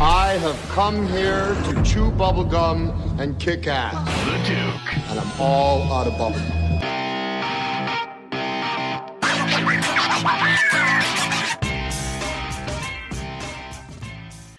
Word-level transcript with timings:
I 0.00 0.34
have 0.34 0.56
come 0.68 1.08
here 1.08 1.56
to 1.64 1.82
chew 1.82 2.12
bubblegum 2.12 3.18
and 3.18 3.36
kick 3.40 3.66
ass. 3.66 3.96
the 4.26 4.38
Duke. 4.46 5.10
And 5.10 5.18
I'm 5.18 5.40
all 5.40 5.92
out 5.92 6.06
of 6.06 6.12
bubblegum. 6.12 6.68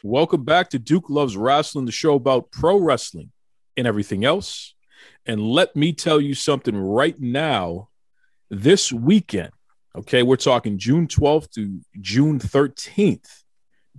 Welcome 0.03 0.43
back 0.43 0.71
to 0.71 0.79
Duke 0.79 1.09
Loves 1.09 1.37
Wrestling, 1.37 1.85
the 1.85 1.93
show 1.93 2.15
about 2.15 2.51
pro 2.51 2.77
wrestling 2.77 3.31
and 3.77 3.87
everything 3.87 4.25
else. 4.25 4.73
And 5.25 5.39
let 5.39 5.73
me 5.73 5.93
tell 5.93 6.19
you 6.19 6.33
something 6.33 6.75
right 6.75 7.17
now. 7.17 7.87
This 8.49 8.91
weekend, 8.91 9.51
okay, 9.95 10.21
we're 10.21 10.35
talking 10.35 10.77
June 10.77 11.07
12th 11.07 11.51
to 11.51 11.79
June 12.01 12.39
13th, 12.39 13.38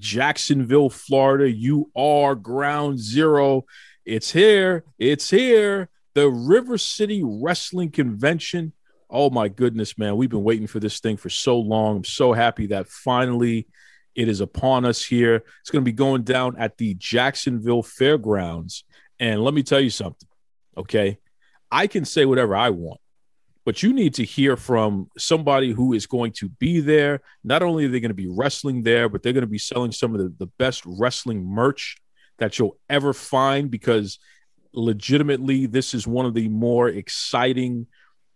Jacksonville, 0.01 0.91
Florida. 0.91 1.49
You 1.49 1.91
are 1.95 2.35
ground 2.35 2.99
zero. 2.99 3.67
It's 4.05 4.33
here. 4.33 4.85
It's 4.99 5.31
here. 5.31 5.89
The 6.15 6.29
River 6.29 6.77
City 6.79 7.23
Wrestling 7.25 7.93
Convention. 7.93 8.73
Oh 9.09 9.31
my 9.31 9.49
goodness, 9.49 9.97
man. 9.97 10.17
We've 10.17 10.31
been 10.31 10.43
waiting 10.43 10.67
for 10.67 10.81
this 10.81 10.99
thing 10.99 11.17
for 11.17 11.29
so 11.29 11.59
long. 11.59 11.99
I'm 11.99 12.05
so 12.05 12.33
happy 12.33 12.67
that 12.69 12.89
finally 12.89 13.69
it 14.17 14.29
is 14.29 14.41
upon 14.41 14.85
us 14.85 15.05
here. 15.05 15.45
It's 15.61 15.71
going 15.71 15.85
to 15.85 15.89
be 15.89 15.93
going 15.93 16.23
down 16.23 16.57
at 16.59 16.79
the 16.79 16.95
Jacksonville 16.95 17.83
Fairgrounds. 17.83 18.85
And 19.21 19.45
let 19.45 19.55
me 19.55 19.63
tell 19.63 19.81
you 19.81 19.91
something, 19.91 20.29
okay? 20.77 21.19
I 21.71 21.87
can 21.87 22.05
say 22.05 22.25
whatever 22.25 22.57
I 22.57 22.71
want, 22.71 23.01
but 23.65 23.83
you 23.83 23.93
need 23.93 24.15
to 24.15 24.25
hear 24.25 24.57
from 24.57 25.11
somebody 25.19 25.73
who 25.73 25.93
is 25.93 26.07
going 26.07 26.33
to 26.33 26.49
be 26.49 26.81
there. 26.81 27.21
Not 27.45 27.63
only 27.63 27.85
are 27.85 27.89
they 27.89 28.01
going 28.01 28.11
to 28.11 28.15
be 28.15 28.29
wrestling 28.29 28.83
there, 28.83 29.09
but 29.09 29.23
they're 29.23 29.33
going 29.33 29.43
to 29.43 29.47
be 29.47 29.59
selling 29.59 29.93
some 29.93 30.15
of 30.15 30.21
the, 30.21 30.35
the 30.39 30.51
best 30.59 30.83
wrestling 30.87 31.45
merch 31.45 31.97
that 32.39 32.59
you'll 32.59 32.79
ever 32.89 33.13
find 33.13 33.71
because 33.71 34.19
legitimately, 34.73 35.67
this 35.67 35.95
is 35.95 36.07
one 36.07 36.27
of 36.27 36.35
the 36.35 36.49
more 36.49 36.89
exciting, 36.89 37.87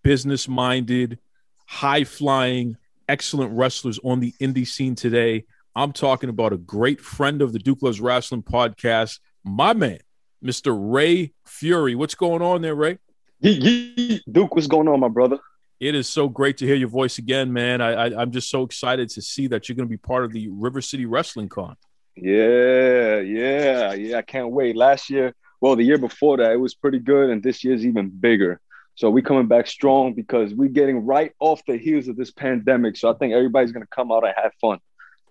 business 0.03 0.47
minded, 0.47 1.19
high 1.67 2.05
flying, 2.05 2.77
excellent 3.09 3.53
wrestlers 3.57 3.99
on 4.05 4.21
the 4.21 4.33
indie 4.41 4.67
scene 4.67 4.95
today. 4.95 5.45
I'm 5.75 5.93
talking 5.93 6.29
about 6.29 6.53
a 6.53 6.59
great 6.59 7.01
friend 7.01 7.43
of 7.43 7.53
the 7.53 7.59
Duke 7.59 7.83
Loves 7.83 8.01
Wrestling 8.01 8.43
podcast, 8.43 9.19
my 9.43 9.73
man, 9.73 9.99
Mr. 10.45 10.77
Ray 10.79 11.33
Fury. 11.47 11.95
What's 11.95 12.15
going 12.15 12.43
on 12.43 12.63
there, 12.63 12.75
Ray? 12.75 12.99
Duke, 13.45 14.55
what's 14.55 14.67
going 14.67 14.89
on, 14.89 15.01
my 15.01 15.09
brother? 15.09 15.39
It 15.79 15.95
is 15.95 16.09
so 16.09 16.31
great 16.31 16.57
to 16.59 16.67
hear 16.67 16.77
your 16.77 16.89
voice 16.89 17.19
again, 17.19 17.53
man. 17.53 17.83
I, 17.83 17.93
I, 17.93 18.23
I'm 18.23 18.31
just 18.31 18.49
so 18.49 18.63
excited 18.63 19.11
to 19.11 19.21
see 19.21 19.49
that 19.49 19.69
you're 19.69 19.77
going 19.77 19.87
to 19.87 19.91
be 19.91 19.99
part 19.99 20.25
of 20.25 20.33
the 20.33 20.49
River 20.49 20.81
City 20.81 21.05
Wrestling 21.05 21.51
Con. 21.51 21.77
Yeah, 22.17 23.19
yeah, 23.19 23.93
yeah. 23.93 24.17
I 24.17 24.23
can't 24.23 24.51
wait. 24.51 24.77
Last 24.77 25.11
year, 25.11 25.35
well, 25.61 25.77
the 25.77 25.85
year 25.85 25.99
before 25.99 26.39
that, 26.39 26.53
it 26.53 26.57
was 26.57 26.75
pretty 26.75 27.01
good, 27.01 27.29
and 27.29 27.43
this 27.43 27.63
year's 27.63 27.85
even 27.85 28.09
bigger. 28.09 28.61
So 28.95 29.11
we 29.11 29.21
coming 29.21 29.47
back 29.47 29.67
strong 29.67 30.15
because 30.15 30.55
we're 30.55 30.71
getting 30.71 31.05
right 31.05 31.33
off 31.39 31.61
the 31.67 31.77
heels 31.77 32.09
of 32.09 32.17
this 32.17 32.31
pandemic. 32.31 32.97
So 32.97 33.11
I 33.11 33.15
think 33.15 33.35
everybody's 33.35 33.73
gonna 33.73 33.87
come 33.91 34.11
out 34.11 34.25
and 34.25 34.33
have 34.43 34.53
fun. 34.59 34.79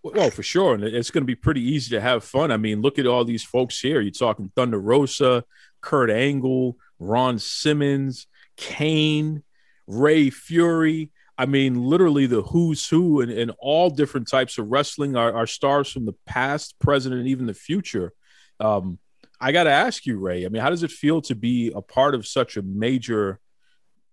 Well, 0.04 0.30
for 0.30 0.44
sure. 0.44 0.76
And 0.76 0.84
it's 0.84 1.10
going 1.12 1.22
to 1.22 1.26
be 1.26 1.34
pretty 1.34 1.62
easy 1.62 1.96
to 1.96 2.02
have 2.02 2.26
fun. 2.26 2.52
I 2.52 2.58
mean, 2.58 2.82
look 2.82 3.00
at 3.00 3.08
all 3.08 3.24
these 3.24 3.44
folks 3.44 3.80
here. 3.80 4.02
You're 4.02 4.12
talking 4.12 4.52
Thunder 4.54 4.78
Rosa, 4.78 5.46
Kurt 5.80 6.10
Angle, 6.10 6.76
Ron 7.04 7.40
Simmons, 7.40 8.28
Kane, 8.58 9.44
Ray 9.88 10.30
Fury. 10.30 11.12
I 11.38 11.46
mean, 11.46 11.84
literally 11.84 12.26
the 12.28 12.44
who's 12.44 12.88
who 12.88 13.22
and, 13.22 13.32
and 13.32 13.52
all 13.60 13.90
different 13.90 14.28
types 14.28 14.58
of 14.58 14.68
wrestling 14.68 15.16
are, 15.16 15.34
are 15.34 15.48
stars 15.48 15.92
from 15.92 16.06
the 16.06 16.16
past, 16.26 16.78
present, 16.80 17.16
and 17.16 17.28
even 17.28 17.48
the 17.48 17.54
future. 17.54 18.14
Um, 18.60 19.00
I 19.42 19.52
got 19.52 19.64
to 19.64 19.72
ask 19.72 20.06
you, 20.06 20.20
Ray, 20.20 20.46
I 20.46 20.50
mean, 20.50 20.62
how 20.62 20.70
does 20.70 20.84
it 20.84 20.92
feel 20.92 21.22
to 21.24 21.36
be 21.36 21.72
a 21.76 21.82
part 21.82 22.16
of 22.16 22.28
such 22.28 22.56
a 22.56 22.62
major 22.62 23.40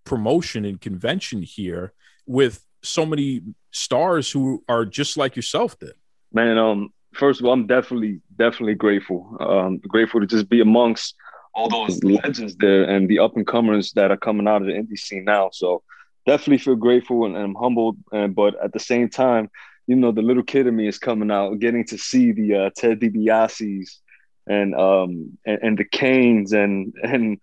promotion 0.04 0.64
and 0.64 0.80
convention 0.80 1.42
here 1.42 1.92
with 2.26 2.64
so 2.82 3.04
many 3.04 3.42
stars 3.70 4.30
who 4.30 4.64
are 4.68 4.84
just 4.84 5.16
like 5.16 5.36
yourself 5.36 5.78
then? 5.78 5.92
Man, 6.32 6.58
um, 6.58 6.92
first 7.12 7.40
of 7.40 7.46
all, 7.46 7.52
I'm 7.52 7.66
definitely, 7.66 8.20
definitely 8.36 8.74
grateful. 8.74 9.36
Um, 9.40 9.78
grateful 9.78 10.20
to 10.20 10.26
just 10.26 10.48
be 10.48 10.60
amongst 10.60 11.14
all 11.54 11.68
those 11.68 12.02
legends 12.04 12.56
there 12.56 12.84
and 12.84 13.08
the 13.08 13.18
up 13.18 13.36
and 13.36 13.46
comers 13.46 13.92
that 13.92 14.10
are 14.10 14.16
coming 14.16 14.46
out 14.46 14.62
of 14.62 14.68
the 14.68 14.72
indie 14.72 14.98
scene 14.98 15.24
now. 15.24 15.50
So 15.52 15.82
definitely 16.26 16.58
feel 16.58 16.76
grateful 16.76 17.26
and, 17.26 17.36
I'm 17.36 17.54
humbled. 17.54 17.96
And 18.12 18.34
but 18.34 18.54
at 18.62 18.72
the 18.72 18.80
same 18.80 19.08
time, 19.08 19.50
you 19.86 19.96
know, 19.96 20.12
the 20.12 20.22
little 20.22 20.42
kid 20.42 20.66
in 20.66 20.76
me 20.76 20.86
is 20.86 20.98
coming 20.98 21.30
out, 21.30 21.58
getting 21.58 21.84
to 21.86 21.98
see 21.98 22.32
the 22.32 22.54
uh, 22.54 22.70
Ted 22.76 23.00
DiBiase's 23.00 24.00
and 24.46 24.74
um 24.74 25.38
and, 25.44 25.58
and 25.62 25.78
the 25.78 25.84
Kanes 25.84 26.52
and 26.52 26.94
and 27.02 27.40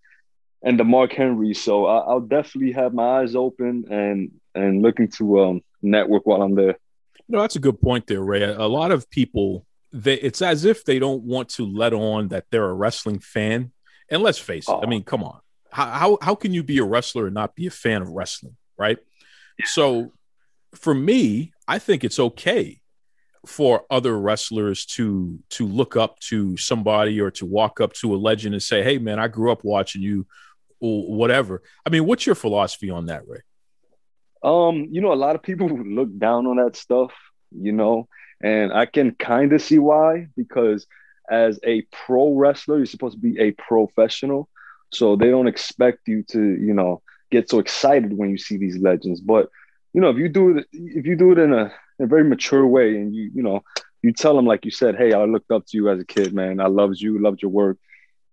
and 0.64 0.80
the 0.80 0.84
Mark 0.84 1.14
Henry. 1.14 1.54
So 1.54 1.86
I, 1.86 2.00
I'll 2.00 2.20
definitely 2.22 2.74
have 2.74 2.94
my 2.94 3.20
eyes 3.22 3.36
open 3.36 3.86
and 3.90 4.32
and 4.56 4.82
looking 4.82 5.10
to 5.18 5.42
um 5.42 5.62
network 5.82 6.26
while 6.26 6.42
I'm 6.42 6.56
there. 6.56 6.78
No, 7.30 7.42
that's 7.42 7.56
a 7.56 7.60
good 7.60 7.82
point 7.82 8.08
there, 8.08 8.22
Ray. 8.22 8.44
A 8.44 8.68
lot 8.68 8.92
of 8.92 9.10
people, 9.10 9.66
they, 9.92 10.14
it's 10.14 10.42
as 10.42 10.64
if 10.64 10.86
they 10.86 10.98
don't 10.98 11.24
want 11.24 11.50
to 11.50 11.66
let 11.66 11.94
on 11.94 12.30
that 12.30 12.46
they're 12.52 12.70
a 12.70 12.74
wrestling 12.74 13.20
fan. 13.20 13.72
And 14.10 14.22
let's 14.24 14.40
face 14.40 14.68
it, 14.68 14.72
I 14.72 14.86
Oh. 14.86 14.88
mean, 14.88 15.04
come 15.04 15.24
on. 15.24 15.40
How, 15.72 15.86
how, 15.88 16.18
how 16.22 16.36
can 16.36 16.54
you 16.54 16.64
be 16.64 16.78
a 16.80 16.84
wrestler 16.84 17.26
and 17.26 17.34
not 17.36 17.56
be 17.56 17.68
a 17.68 17.72
fan 17.72 18.02
of 18.02 18.10
wrestling, 18.10 18.56
right? 18.78 18.98
So 19.66 20.14
for 20.76 20.94
me, 20.94 21.52
I 21.68 21.80
think 21.80 22.04
it's 22.04 22.20
okay 22.20 22.80
for 23.46 23.86
other 23.90 24.18
wrestlers 24.20 24.86
to 24.86 25.40
to 25.50 25.66
look 25.66 25.96
up 25.96 26.20
to 26.20 26.58
somebody 26.58 27.20
or 27.20 27.32
to 27.32 27.46
walk 27.46 27.80
up 27.82 27.94
to 27.94 28.14
a 28.14 28.18
legend 28.18 28.54
and 28.54 28.62
say, 28.62 28.84
"Hey, 28.84 28.98
man, 28.98 29.20
I 29.20 29.28
grew 29.30 29.52
up 29.52 29.64
watching 29.64 30.02
you," 30.02 30.28
or 30.80 31.16
whatever. 31.16 31.64
I 31.86 31.90
mean, 31.90 32.06
what's 32.06 32.26
your 32.26 32.36
philosophy 32.36 32.90
on 32.90 33.08
that, 33.08 33.28
Ray? 33.28 33.40
Um, 34.44 34.88
you 34.92 35.02
know, 35.02 35.14
a 35.14 35.16
lot 35.16 35.36
of 35.36 35.42
people 35.44 35.68
look 36.00 36.16
down 36.18 36.46
on 36.46 36.58
that 36.58 36.76
stuff, 36.76 37.12
you 37.52 37.72
know, 37.72 38.08
and 38.44 38.72
I 38.72 38.86
can 38.86 39.12
kind 39.16 39.54
of 39.54 39.62
see 39.62 39.80
why 39.80 40.28
because 40.36 40.86
as 41.30 41.60
a 41.64 41.82
pro 41.92 42.34
wrestler, 42.34 42.78
you're 42.78 42.86
supposed 42.86 43.16
to 43.16 43.22
be 43.22 43.40
a 43.40 43.52
professional. 43.52 44.50
So 44.92 45.16
they 45.16 45.30
don't 45.30 45.48
expect 45.48 46.08
you 46.08 46.24
to, 46.30 46.40
you 46.40 46.74
know, 46.74 47.02
get 47.32 47.50
so 47.50 47.60
excited 47.60 48.18
when 48.18 48.30
you 48.30 48.38
see 48.38 48.58
these 48.58 48.78
legends. 48.78 49.20
But, 49.22 49.50
you 49.94 50.02
know, 50.02 50.10
if 50.10 50.18
you 50.18 50.30
do 50.30 50.58
it, 50.58 50.66
if 50.72 51.06
you 51.06 51.16
do 51.16 51.32
it 51.32 51.40
in 51.40 51.54
a, 51.54 51.72
in 52.00 52.06
a 52.06 52.08
very 52.08 52.24
mature 52.24 52.66
way 52.66 52.96
and 52.98 53.14
you, 53.14 53.32
you 53.34 53.44
know, 53.44 53.64
you 54.02 54.14
tell 54.14 54.36
them, 54.36 54.46
like 54.46 54.64
you 54.66 54.72
said, 54.72 54.96
hey, 54.96 55.14
I 55.14 55.26
looked 55.26 55.52
up 55.52 55.66
to 55.68 55.78
you 55.78 55.90
as 55.90 56.00
a 56.00 56.06
kid, 56.06 56.34
man. 56.34 56.60
I 56.60 56.68
loved 56.68 57.00
you, 57.02 57.20
loved 57.20 57.42
your 57.42 57.52
work. 57.52 57.78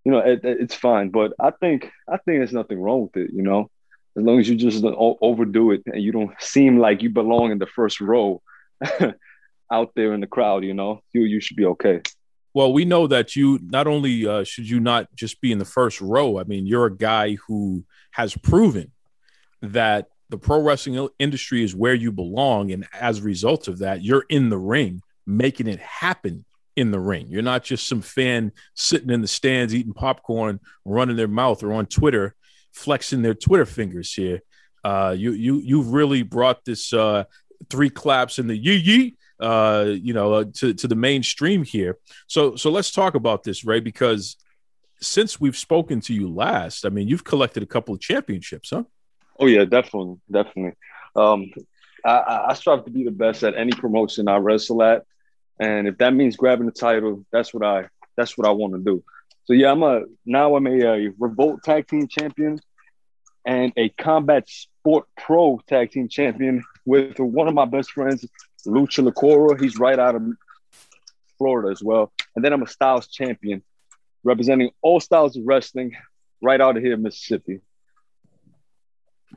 You 0.04 0.12
know, 0.12 0.18
it, 0.18 0.44
it- 0.44 0.60
it's 0.60 0.74
fine. 0.74 1.08
But 1.10 1.32
I 1.40 1.50
think, 1.50 1.90
I 2.08 2.18
think 2.18 2.38
there's 2.38 2.52
nothing 2.52 2.80
wrong 2.80 3.02
with 3.12 3.16
it, 3.24 3.30
you 3.34 3.42
know 3.42 3.70
as 4.16 4.22
long 4.22 4.38
as 4.38 4.48
you 4.48 4.54
just 4.54 4.80
don't 4.80 4.96
overdo 5.20 5.72
it 5.72 5.82
and 5.86 6.00
you 6.00 6.12
don't 6.12 6.30
seem 6.40 6.78
like 6.78 7.02
you 7.02 7.10
belong 7.10 7.50
in 7.50 7.58
the 7.58 7.66
first 7.66 8.00
row 8.00 8.40
out 9.72 9.92
there 9.96 10.14
in 10.14 10.20
the 10.20 10.26
crowd, 10.26 10.64
you 10.64 10.74
know, 10.74 11.00
you 11.12 11.22
you 11.22 11.40
should 11.40 11.56
be 11.56 11.64
okay. 11.66 12.00
Well, 12.54 12.72
we 12.72 12.84
know 12.84 13.08
that 13.08 13.34
you 13.34 13.58
not 13.62 13.86
only 13.88 14.26
uh, 14.26 14.44
should 14.44 14.68
you 14.68 14.78
not 14.78 15.14
just 15.14 15.40
be 15.40 15.50
in 15.50 15.58
the 15.58 15.64
first 15.64 16.00
row. 16.00 16.38
I 16.38 16.44
mean, 16.44 16.66
you're 16.66 16.86
a 16.86 16.96
guy 16.96 17.36
who 17.46 17.84
has 18.12 18.36
proven 18.36 18.92
that 19.60 20.06
the 20.30 20.38
pro 20.38 20.62
wrestling 20.62 21.08
industry 21.18 21.64
is 21.64 21.74
where 21.74 21.94
you 21.94 22.12
belong, 22.12 22.70
and 22.70 22.86
as 22.92 23.18
a 23.18 23.22
result 23.22 23.66
of 23.66 23.78
that, 23.80 24.02
you're 24.02 24.24
in 24.28 24.50
the 24.50 24.58
ring, 24.58 25.02
making 25.26 25.66
it 25.66 25.80
happen 25.80 26.44
in 26.76 26.92
the 26.92 27.00
ring. 27.00 27.26
You're 27.28 27.42
not 27.42 27.64
just 27.64 27.88
some 27.88 28.02
fan 28.02 28.52
sitting 28.74 29.10
in 29.10 29.20
the 29.20 29.28
stands 29.28 29.74
eating 29.74 29.92
popcorn, 29.92 30.60
running 30.84 31.16
their 31.16 31.28
mouth, 31.28 31.62
or 31.62 31.72
on 31.72 31.86
Twitter 31.86 32.34
flexing 32.72 33.22
their 33.22 33.34
Twitter 33.34 33.66
fingers 33.66 34.12
here. 34.12 34.42
Uh, 34.84 35.14
you 35.16 35.32
you 35.32 35.60
you've 35.60 35.92
really 35.92 36.22
brought 36.22 36.64
this 36.64 36.92
uh, 36.92 37.24
three 37.70 37.90
claps 37.90 38.38
and 38.38 38.50
the 38.50 38.56
yee 38.56 38.76
yee 38.76 39.16
uh, 39.40 39.86
you 39.88 40.12
know, 40.12 40.32
uh, 40.34 40.44
to 40.54 40.74
to 40.74 40.88
the 40.88 40.94
mainstream 40.94 41.64
here. 41.64 41.98
So 42.26 42.56
so 42.56 42.70
let's 42.70 42.90
talk 42.90 43.14
about 43.14 43.42
this, 43.42 43.64
Ray, 43.64 43.80
because 43.80 44.36
since 45.00 45.40
we've 45.40 45.56
spoken 45.56 46.00
to 46.02 46.14
you 46.14 46.28
last, 46.28 46.86
I 46.86 46.88
mean, 46.88 47.08
you've 47.08 47.24
collected 47.24 47.62
a 47.62 47.66
couple 47.66 47.94
of 47.94 48.00
championships, 48.00 48.70
huh? 48.70 48.84
Oh 49.38 49.46
yeah, 49.46 49.64
definitely, 49.64 50.16
definitely. 50.30 50.72
Um, 51.16 51.50
I, 52.04 52.10
I 52.10 52.50
I 52.50 52.54
strive 52.54 52.84
to 52.84 52.90
be 52.90 53.04
the 53.04 53.10
best 53.10 53.42
at 53.42 53.56
any 53.56 53.72
promotion 53.72 54.28
I 54.28 54.36
wrestle 54.36 54.82
at, 54.82 55.04
and 55.58 55.88
if 55.88 55.98
that 55.98 56.14
means 56.14 56.36
grabbing 56.36 56.66
the 56.66 56.72
title, 56.72 57.24
that's 57.32 57.52
what 57.52 57.64
I 57.64 57.88
that's 58.16 58.38
what 58.38 58.46
I 58.46 58.50
want 58.50 58.74
to 58.74 58.80
do. 58.80 59.02
So 59.44 59.52
yeah, 59.52 59.72
I'm 59.72 59.82
a 59.82 60.02
now 60.24 60.56
I'm 60.56 60.66
a, 60.66 60.80
a 60.80 61.10
Revolt 61.18 61.62
Tag 61.62 61.86
Team 61.86 62.08
Champion 62.08 62.58
and 63.44 63.72
a 63.76 63.88
Combat 63.90 64.48
Sport 64.48 65.06
Pro 65.18 65.60
Tag 65.66 65.90
Team 65.90 66.08
Champion 66.08 66.64
with 66.86 67.18
one 67.18 67.48
of 67.48 67.54
my 67.54 67.64
best 67.64 67.90
friends, 67.90 68.24
Lucha 68.66 69.06
Lacora. 69.08 69.60
He's 69.60 69.78
right 69.78 69.98
out 69.98 70.14
of 70.14 70.22
Florida 71.38 71.70
as 71.70 71.82
well. 71.82 72.12
And 72.34 72.44
then 72.44 72.52
I'm 72.52 72.62
a 72.62 72.66
Styles 72.66 73.08
Champion, 73.08 73.62
representing 74.22 74.70
all 74.82 75.00
styles 75.00 75.36
of 75.36 75.44
wrestling, 75.46 75.92
right 76.40 76.60
out 76.60 76.76
of 76.76 76.82
here, 76.82 76.96
Mississippi. 76.96 77.60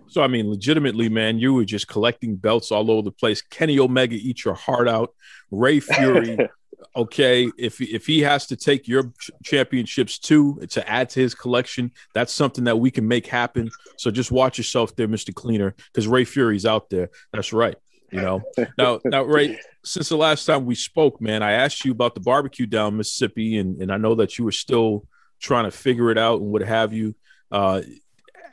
So 0.07 0.21
I 0.21 0.27
mean, 0.27 0.49
legitimately, 0.49 1.09
man, 1.09 1.39
you 1.39 1.53
were 1.53 1.65
just 1.65 1.87
collecting 1.87 2.35
belts 2.35 2.71
all 2.71 2.91
over 2.91 3.01
the 3.01 3.11
place. 3.11 3.41
Kenny 3.41 3.79
Omega 3.79 4.15
eat 4.15 4.45
your 4.45 4.53
heart 4.53 4.87
out. 4.87 5.13
Ray 5.51 5.79
Fury, 5.79 6.37
okay, 6.95 7.51
if 7.57 7.81
if 7.81 8.05
he 8.05 8.21
has 8.21 8.47
to 8.47 8.55
take 8.55 8.87
your 8.87 9.11
championships 9.43 10.19
too 10.19 10.59
to 10.69 10.87
add 10.87 11.09
to 11.11 11.19
his 11.19 11.33
collection, 11.35 11.91
that's 12.13 12.33
something 12.33 12.65
that 12.65 12.77
we 12.77 12.91
can 12.91 13.07
make 13.07 13.27
happen. 13.27 13.69
So 13.97 14.11
just 14.11 14.31
watch 14.31 14.57
yourself 14.57 14.95
there, 14.95 15.07
Mister 15.07 15.31
Cleaner, 15.31 15.75
because 15.91 16.07
Ray 16.07 16.25
Fury's 16.25 16.65
out 16.65 16.89
there. 16.89 17.09
That's 17.33 17.51
right. 17.53 17.75
You 18.11 18.21
know. 18.21 18.41
now, 18.77 18.99
now, 19.03 19.23
Ray, 19.23 19.59
since 19.83 20.09
the 20.09 20.17
last 20.17 20.45
time 20.45 20.65
we 20.65 20.75
spoke, 20.75 21.19
man, 21.19 21.43
I 21.43 21.51
asked 21.53 21.83
you 21.83 21.91
about 21.91 22.15
the 22.15 22.21
barbecue 22.21 22.65
down 22.65 22.97
Mississippi, 22.97 23.57
and 23.57 23.81
and 23.81 23.91
I 23.91 23.97
know 23.97 24.15
that 24.15 24.37
you 24.37 24.45
were 24.45 24.51
still 24.51 25.05
trying 25.39 25.65
to 25.65 25.71
figure 25.71 26.09
it 26.09 26.17
out 26.17 26.41
and 26.41 26.51
what 26.51 26.61
have 26.61 26.93
you. 26.93 27.15
Uh, 27.51 27.81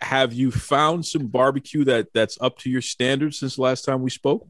have 0.00 0.32
you 0.32 0.50
found 0.50 1.06
some 1.06 1.26
barbecue 1.26 1.84
that 1.84 2.08
that's 2.12 2.38
up 2.40 2.58
to 2.58 2.70
your 2.70 2.82
standards 2.82 3.38
since 3.38 3.58
last 3.58 3.84
time 3.84 4.02
we 4.02 4.10
spoke? 4.10 4.46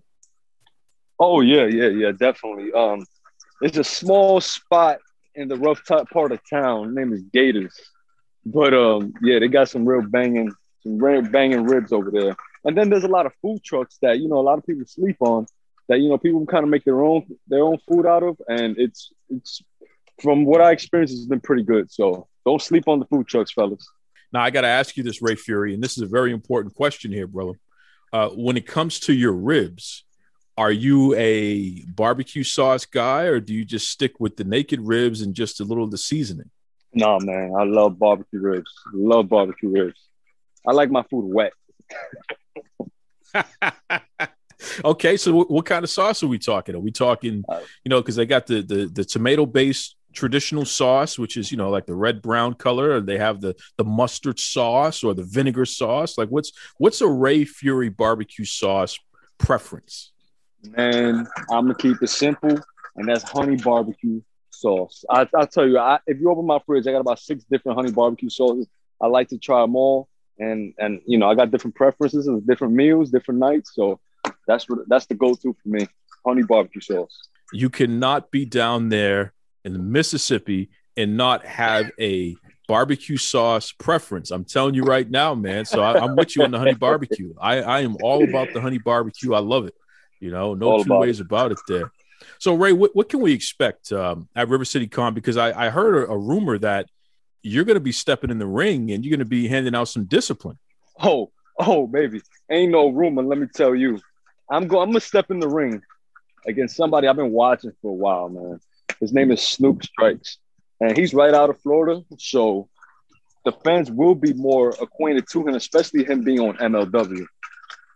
Oh 1.19 1.41
yeah, 1.41 1.67
yeah, 1.67 1.89
yeah, 1.89 2.13
definitely. 2.13 2.73
Um, 2.73 3.05
it's 3.61 3.79
a 3.79 3.85
small 3.85 4.41
spot 4.41 4.99
in 5.35 5.49
the 5.49 5.57
rough 5.57 5.85
top 5.85 6.11
part 6.11 6.33
of 6.33 6.41
town. 6.49 6.95
name 6.95 7.13
is 7.13 7.23
Gators, 7.33 7.79
but 8.45 8.75
um, 8.75 9.13
yeah, 9.23 9.39
they 9.39 9.49
got 9.49 9.69
some 9.69 9.87
real 9.87 10.03
banging, 10.03 10.53
some 10.83 10.99
real 10.99 11.23
banging 11.23 11.65
ribs 11.65 11.93
over 11.93 12.11
there. 12.11 12.37
And 12.65 12.77
then 12.77 12.89
there's 12.89 13.05
a 13.05 13.09
lot 13.09 13.27
of 13.27 13.33
food 13.43 13.63
trucks 13.63 13.99
that 14.03 14.19
you 14.21 14.29
know 14.29 14.39
a 14.39 14.47
lot 14.47 14.59
of 14.59 14.67
people 14.67 14.85
sleep 14.87 15.17
on. 15.21 15.47
That 15.89 16.01
you 16.01 16.09
know 16.09 16.19
people 16.19 16.47
kind 16.47 16.65
of 16.65 16.71
make 16.71 16.85
their 16.85 17.03
own 17.03 17.27
their 17.47 17.63
own 17.63 17.79
food 17.89 18.07
out 18.07 18.23
of, 18.23 18.41
and 18.49 18.77
it's 18.79 19.13
it's 19.29 19.63
from 20.21 20.45
what 20.45 20.61
I 20.61 20.73
experienced, 20.73 21.15
it's 21.15 21.27
been 21.27 21.41
pretty 21.41 21.63
good. 21.63 21.91
So 21.91 22.29
don't 22.47 22.63
sleep 22.63 22.89
on 22.89 23.01
the 23.01 23.07
food 23.07 23.27
trucks, 23.27 23.53
fellas. 23.53 23.87
Now 24.33 24.43
I 24.43 24.51
got 24.51 24.63
to 24.63 24.69
ask 24.69 24.97
you 24.97 25.03
this, 25.03 25.23
Ray 25.23 25.37
Fury, 25.37 25.75
and 25.75 25.83
this 25.83 25.97
is 25.97 26.03
a 26.03 26.07
very 26.07 26.33
important 26.33 26.75
question 26.75 27.13
here, 27.13 27.27
brother. 27.27 27.59
Uh, 28.13 28.29
when 28.31 28.57
it 28.57 28.67
comes 28.67 29.01
to 29.01 29.13
your 29.13 29.33
ribs, 29.33 30.05
are 30.57 30.73
you 30.73 31.15
a 31.17 31.85
barbecue 31.87 32.45
sauce 32.45 32.87
guy, 32.87 33.25
or 33.25 33.41
do 33.41 33.53
you 33.53 33.65
just 33.65 33.89
stick 33.89 34.21
with 34.21 34.37
the 34.37 34.45
naked 34.45 34.81
ribs 34.81 35.21
and 35.21 35.35
just 35.35 35.61
a 35.61 35.65
little 35.65 35.85
of 35.85 35.91
the 35.91 35.99
seasoning? 35.99 36.51
No, 36.93 37.19
man, 37.21 37.53
I 37.59 37.65
love 37.65 37.99
barbecue 37.99 38.41
ribs. 38.41 38.71
Love 38.93 39.29
barbecue 39.29 39.69
ribs. 39.69 40.01
I 40.67 40.73
like 40.73 40.91
my 40.91 41.03
food 41.03 41.27
wet. 41.27 41.53
okay, 44.85 45.17
so 45.17 45.33
what, 45.35 45.51
what, 45.51 45.67
kind 45.67 45.85
of 45.85 45.91
sauce 45.91 46.23
are 46.23 46.29
we 46.29 46.39
talking? 46.39 46.75
Are 46.75 46.81
we 46.81 46.91
talking, 46.91 47.45
uh, 47.49 47.61
you 47.85 47.89
know, 47.89 48.01
because 48.01 48.17
they 48.17 48.27
got 48.27 48.47
the 48.47 48.63
the, 48.63 48.87
the 48.93 49.05
tomato 49.05 49.47
based 49.47 49.97
traditional 50.15 50.65
sauce, 50.65 51.19
which 51.19 51.37
is 51.37 51.51
you 51.51 51.59
know 51.59 51.71
like 51.71 51.87
the 51.87 51.95
red 51.95 52.23
brown 52.23 52.55
color, 52.55 52.93
or 52.93 53.01
they 53.01 53.19
have 53.19 53.41
the 53.41 53.55
the 53.77 53.85
mustard 53.85 54.39
sauce 54.39 55.05
or 55.05 55.15
the 55.15 55.25
vinegar 55.25 55.67
sauce. 55.67 56.17
Like 56.17 56.29
what's 56.29 56.53
what's 56.79 57.01
a 57.01 57.09
Ray 57.09 57.45
Fury 57.45 57.89
barbecue 57.89 58.45
sauce 58.45 58.99
preference? 59.39 60.13
Man, 60.63 61.27
I'm 61.51 61.65
gonna 61.67 61.75
keep 61.75 62.03
it 62.03 62.09
simple, 62.09 62.59
and 62.97 63.09
that's 63.09 63.29
honey 63.29 63.57
barbecue 63.57 64.23
sauce. 64.51 65.05
I, 65.11 65.29
will 65.33 65.47
tell 65.47 65.69
you, 65.69 65.79
I, 65.79 65.99
if 66.07 66.19
you 66.21 66.31
open 66.31 66.47
my 66.47 66.61
fridge, 66.65 66.87
I 66.87 66.93
got 66.93 67.01
about 67.01 67.19
six 67.19 67.45
different 67.45 67.77
honey 67.77 67.93
barbecue 67.93 68.31
sauces. 68.31 68.67
I 69.01 69.09
like 69.09 69.29
to 69.29 69.39
try 69.39 69.61
them 69.61 69.77
all, 69.77 70.09
and 70.39 70.75
and 70.79 71.01
you 71.07 71.19
know 71.19 71.29
I 71.29 71.35
got 71.35 71.51
different 71.51 71.77
preferences 71.77 72.27
and 72.27 72.47
different 72.47 72.75
meals, 72.75 73.11
different 73.11 73.41
nights. 73.41 73.73
So 73.75 74.01
that's 74.47 74.69
what 74.69 74.81
that's 74.89 75.07
the 75.07 75.15
go-to 75.15 75.55
for 75.63 75.69
me, 75.69 75.87
honey 76.25 76.43
barbecue 76.43 76.81
sauce. 76.81 77.29
You 77.53 77.71
cannot 77.71 78.31
be 78.31 78.45
down 78.45 78.89
there 78.89 79.33
in 79.65 79.73
the 79.73 79.79
Mississippi 79.79 80.71
and 80.97 81.17
not 81.17 81.45
have 81.47 81.91
a 82.01 82.37
barbecue 82.67 83.17
sauce 83.17 83.73
preference. 83.73 84.31
I'm 84.31 84.45
telling 84.45 84.75
you 84.75 84.85
right 84.85 85.09
now, 85.09 85.35
man. 85.35 85.65
So 85.65 85.83
I, 85.83 86.03
am 86.03 86.17
with 86.17 86.35
you 86.35 86.45
on 86.45 86.51
the 86.51 86.59
honey 86.59 86.75
barbecue. 86.75 87.35
I, 87.41 87.61
I 87.61 87.81
am 87.81 87.97
all 88.03 88.25
about 88.25 88.53
the 88.53 88.61
honey 88.61 88.79
barbecue. 88.79 89.35
I 89.35 89.41
love 89.41 89.67
it. 89.67 89.75
You 90.21 90.31
know, 90.31 90.55
no 90.55 90.71
all 90.71 90.85
two 90.85 90.99
ways 90.99 91.21
it. 91.21 91.27
about 91.27 91.53
it 91.53 91.59
there. 91.69 91.93
So 92.39 92.55
Ray, 92.55 92.73
what, 92.73 92.95
what 92.97 93.09
can 93.09 93.21
we 93.21 93.33
expect 93.33 93.93
um, 93.93 94.29
at 94.35 94.49
River 94.49 94.65
City 94.65 94.87
Con? 94.87 95.15
Because 95.15 95.37
I, 95.37 95.67
I 95.67 95.71
heard 95.71 96.09
a, 96.09 96.13
a 96.13 96.19
rumor 96.19 96.59
that 96.59 96.89
you're 97.45 97.65
going 97.65 97.75
to 97.75 97.81
be 97.81 97.93
stepping 97.93 98.31
in 98.31 98.39
the 98.39 98.47
ring 98.47 98.91
and 98.91 99.05
you're 99.05 99.11
going 99.11 99.19
to 99.19 99.25
be 99.27 99.47
handing 99.47 99.75
out 99.75 99.87
some 99.89 100.05
discipline. 100.05 100.59
Oh, 101.01 101.31
oh, 101.59 101.87
baby, 101.87 102.23
ain't 102.51 102.73
no 102.73 102.89
rumor. 102.89 103.23
Let 103.23 103.39
me 103.39 103.47
tell 103.55 103.75
you, 103.75 104.01
I'm 104.51 104.67
going. 104.67 104.83
I'm 104.83 104.91
gonna 104.91 105.01
step 105.01 105.31
in 105.31 105.41
the 105.41 105.49
ring 105.49 105.83
against 106.47 106.77
somebody 106.77 107.09
I've 107.09 107.17
been 107.17 107.33
watching 107.33 107.73
for 107.81 107.91
a 107.91 107.95
while, 107.95 108.29
man. 108.29 108.61
His 109.01 109.13
name 109.13 109.31
is 109.31 109.43
Snoop 109.43 109.83
Strikes, 109.85 110.39
and 110.81 110.97
he's 110.97 111.15
right 111.15 111.35
out 111.35 111.51
of 111.51 111.61
Florida. 111.61 112.03
So 112.19 112.69
the 113.45 113.53
fans 113.65 113.91
will 113.91 114.15
be 114.15 114.33
more 114.33 114.71
acquainted 114.81 115.27
to 115.33 115.47
him, 115.47 115.55
especially 115.55 116.05
him 116.05 116.23
being 116.23 116.41
on 116.41 116.57
MLW. 116.57 117.27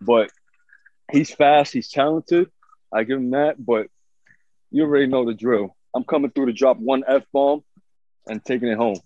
But 0.01 0.31
he's 1.11 1.31
fast, 1.31 1.73
he's 1.73 1.91
talented. 1.91 2.51
I 2.93 3.05
give 3.05 3.19
him 3.19 3.31
that. 3.31 3.65
But 3.65 3.89
you 4.71 4.83
already 4.83 5.07
know 5.07 5.25
the 5.25 5.35
drill. 5.35 5.77
I'm 5.95 6.05
coming 6.05 6.31
through 6.31 6.47
to 6.47 6.53
drop 6.53 6.79
one 6.79 7.05
F 7.07 7.25
bomb 7.33 7.63
and 8.27 8.45
taking 8.45 8.69
it 8.69 8.77
home. 8.77 8.99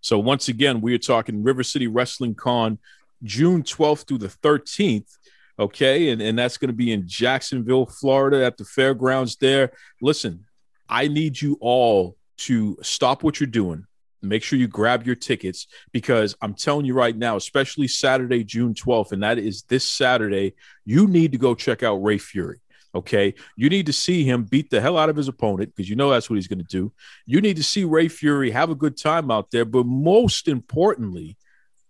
So 0.00 0.18
once 0.18 0.48
again, 0.48 0.80
we 0.80 0.94
are 0.94 0.98
talking 0.98 1.42
River 1.42 1.62
City 1.62 1.86
Wrestling 1.86 2.34
Con, 2.34 2.78
June 3.22 3.62
12th 3.62 4.06
through 4.06 4.18
the 4.18 4.28
13th. 4.28 5.16
Okay, 5.58 6.10
and, 6.10 6.22
and 6.22 6.38
that's 6.38 6.56
going 6.56 6.68
to 6.68 6.76
be 6.76 6.92
in 6.92 7.08
Jacksonville, 7.08 7.86
Florida, 7.86 8.44
at 8.44 8.56
the 8.56 8.64
fairgrounds 8.64 9.36
there. 9.36 9.72
Listen, 10.00 10.44
I 10.88 11.08
need 11.08 11.40
you 11.40 11.58
all 11.60 12.16
to 12.38 12.78
stop 12.82 13.24
what 13.24 13.40
you're 13.40 13.48
doing. 13.48 13.84
Make 14.22 14.42
sure 14.42 14.58
you 14.58 14.68
grab 14.68 15.06
your 15.06 15.14
tickets 15.16 15.66
because 15.92 16.36
I'm 16.40 16.54
telling 16.54 16.86
you 16.86 16.94
right 16.94 17.16
now, 17.16 17.36
especially 17.36 17.88
Saturday, 17.88 18.44
June 18.44 18.74
12th, 18.74 19.12
and 19.12 19.22
that 19.22 19.38
is 19.38 19.62
this 19.62 19.84
Saturday, 19.84 20.54
you 20.84 21.06
need 21.06 21.32
to 21.32 21.38
go 21.38 21.54
check 21.54 21.82
out 21.82 21.96
Ray 21.96 22.18
Fury. 22.18 22.60
Okay. 22.94 23.34
You 23.56 23.68
need 23.68 23.86
to 23.86 23.92
see 23.92 24.24
him 24.24 24.44
beat 24.44 24.70
the 24.70 24.80
hell 24.80 24.96
out 24.96 25.08
of 25.08 25.16
his 25.16 25.28
opponent 25.28 25.72
because 25.74 25.88
you 25.88 25.96
know 25.96 26.10
that's 26.10 26.28
what 26.28 26.36
he's 26.36 26.48
going 26.48 26.58
to 26.58 26.64
do. 26.64 26.92
You 27.26 27.40
need 27.40 27.56
to 27.56 27.62
see 27.62 27.84
Ray 27.84 28.08
Fury 28.08 28.50
have 28.50 28.70
a 28.70 28.74
good 28.74 28.96
time 28.96 29.30
out 29.30 29.50
there. 29.50 29.64
But 29.64 29.86
most 29.86 30.48
importantly, 30.48 31.36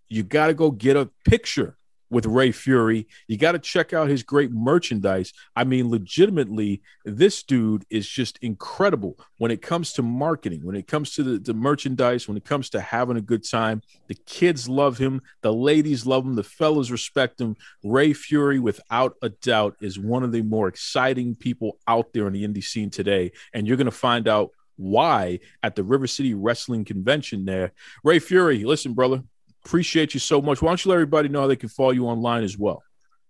you 0.08 0.22
got 0.22 0.48
to 0.48 0.54
go 0.54 0.70
get 0.70 0.96
a 0.96 1.08
picture 1.24 1.77
with 2.10 2.26
Ray 2.26 2.52
Fury. 2.52 3.06
You 3.26 3.36
got 3.36 3.52
to 3.52 3.58
check 3.58 3.92
out 3.92 4.08
his 4.08 4.22
great 4.22 4.50
merchandise. 4.50 5.32
I 5.54 5.64
mean, 5.64 5.90
legitimately, 5.90 6.82
this 7.04 7.42
dude 7.42 7.84
is 7.90 8.08
just 8.08 8.38
incredible 8.38 9.18
when 9.38 9.50
it 9.50 9.62
comes 9.62 9.92
to 9.94 10.02
marketing, 10.02 10.64
when 10.64 10.76
it 10.76 10.86
comes 10.86 11.14
to 11.14 11.22
the, 11.22 11.38
the 11.38 11.54
merchandise, 11.54 12.28
when 12.28 12.36
it 12.36 12.44
comes 12.44 12.70
to 12.70 12.80
having 12.80 13.16
a 13.16 13.22
good 13.22 13.48
time. 13.48 13.82
The 14.08 14.16
kids 14.26 14.68
love 14.68 14.98
him, 14.98 15.22
the 15.42 15.52
ladies 15.52 16.06
love 16.06 16.24
him, 16.24 16.34
the 16.34 16.42
fellas 16.42 16.90
respect 16.90 17.40
him. 17.40 17.56
Ray 17.84 18.12
Fury, 18.12 18.58
without 18.58 19.16
a 19.22 19.28
doubt, 19.28 19.76
is 19.80 19.98
one 19.98 20.22
of 20.22 20.32
the 20.32 20.42
more 20.42 20.68
exciting 20.68 21.34
people 21.34 21.78
out 21.86 22.12
there 22.12 22.26
in 22.26 22.32
the 22.32 22.46
indie 22.46 22.64
scene 22.64 22.90
today. 22.90 23.32
And 23.52 23.66
you're 23.66 23.76
going 23.76 23.86
to 23.86 23.90
find 23.90 24.28
out 24.28 24.50
why 24.76 25.40
at 25.62 25.76
the 25.76 25.82
River 25.82 26.06
City 26.06 26.34
Wrestling 26.34 26.84
Convention 26.84 27.44
there. 27.44 27.72
Ray 28.04 28.20
Fury, 28.20 28.64
listen, 28.64 28.94
brother, 28.94 29.22
Appreciate 29.64 30.14
you 30.14 30.20
so 30.20 30.40
much. 30.40 30.62
Why 30.62 30.70
don't 30.70 30.84
you 30.84 30.90
let 30.90 30.96
everybody 30.96 31.28
know 31.28 31.42
how 31.42 31.46
they 31.46 31.56
can 31.56 31.68
follow 31.68 31.90
you 31.90 32.06
online 32.06 32.42
as 32.42 32.56
well? 32.56 32.82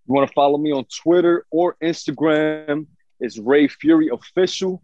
You 0.06 0.14
want 0.14 0.28
to 0.28 0.32
follow 0.35 0.56
me 0.56 0.73
on 0.73 0.85
Twitter 1.02 1.44
or 1.50 1.76
Instagram? 1.82 2.87
It's 3.20 3.38
Ray 3.38 3.68
Fury 3.68 4.08
Official. 4.12 4.80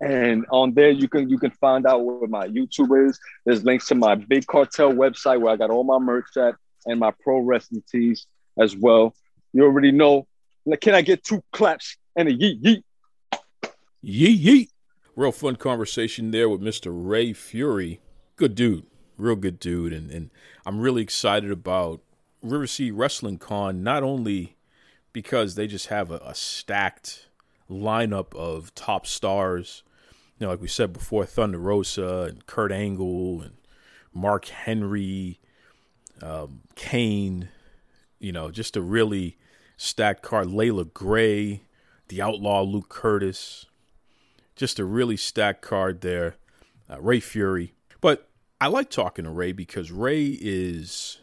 And 0.00 0.44
on 0.50 0.74
there 0.74 0.90
you 0.90 1.08
can 1.08 1.30
you 1.30 1.38
can 1.38 1.52
find 1.52 1.86
out 1.86 2.04
where 2.04 2.28
my 2.28 2.48
YouTube 2.48 3.08
is. 3.08 3.18
There's 3.44 3.64
links 3.64 3.86
to 3.88 3.94
my 3.94 4.16
big 4.16 4.46
cartel 4.46 4.92
website 4.92 5.40
where 5.40 5.52
I 5.52 5.56
got 5.56 5.70
all 5.70 5.84
my 5.84 5.98
merch 5.98 6.36
at 6.36 6.56
and 6.84 7.00
my 7.00 7.12
pro 7.22 7.38
wrestling 7.38 7.82
tees 7.90 8.26
as 8.58 8.76
well. 8.76 9.14
You 9.52 9.64
already 9.64 9.92
know. 9.92 10.26
Can 10.80 10.94
I 10.94 11.02
get 11.02 11.22
two 11.22 11.42
claps 11.52 11.96
and 12.16 12.28
a 12.28 12.32
yeet 12.32 12.62
yeet? 12.62 12.82
Yeet 14.04 14.42
yeet. 14.42 14.68
Real 15.14 15.32
fun 15.32 15.56
conversation 15.56 16.32
there 16.32 16.48
with 16.48 16.60
Mr. 16.60 16.90
Ray 16.92 17.32
Fury. 17.32 18.00
Good 18.36 18.56
dude 18.56 18.86
real 19.16 19.36
good 19.36 19.58
dude, 19.58 19.92
and 19.92 20.10
and 20.10 20.30
I'm 20.66 20.80
really 20.80 21.02
excited 21.02 21.50
about 21.50 22.00
River 22.42 22.66
City 22.66 22.90
Wrestling 22.90 23.38
Con. 23.38 23.82
Not 23.82 24.02
only 24.02 24.56
because 25.12 25.54
they 25.54 25.66
just 25.66 25.86
have 25.88 26.10
a, 26.10 26.18
a 26.18 26.34
stacked 26.34 27.28
lineup 27.70 28.34
of 28.34 28.74
top 28.74 29.06
stars, 29.06 29.82
you 30.38 30.46
know, 30.46 30.50
like 30.50 30.60
we 30.60 30.68
said 30.68 30.92
before, 30.92 31.24
Thunder 31.24 31.58
Rosa 31.58 32.22
and 32.28 32.46
Kurt 32.46 32.72
Angle 32.72 33.42
and 33.42 33.54
Mark 34.12 34.46
Henry, 34.46 35.40
um, 36.22 36.62
Kane, 36.74 37.48
you 38.18 38.32
know, 38.32 38.50
just 38.50 38.76
a 38.76 38.82
really 38.82 39.36
stacked 39.76 40.22
card. 40.22 40.48
Layla 40.48 40.92
Gray, 40.92 41.62
the 42.08 42.20
Outlaw 42.20 42.62
Luke 42.62 42.88
Curtis, 42.88 43.66
just 44.56 44.78
a 44.78 44.84
really 44.84 45.16
stacked 45.16 45.62
card 45.62 46.00
there. 46.00 46.36
Uh, 46.90 47.00
Ray 47.00 47.18
Fury, 47.20 47.72
but 48.02 48.28
I 48.64 48.68
like 48.68 48.88
talking 48.88 49.26
to 49.26 49.30
Ray 49.30 49.52
because 49.52 49.92
Ray 49.92 50.38
is, 50.40 51.18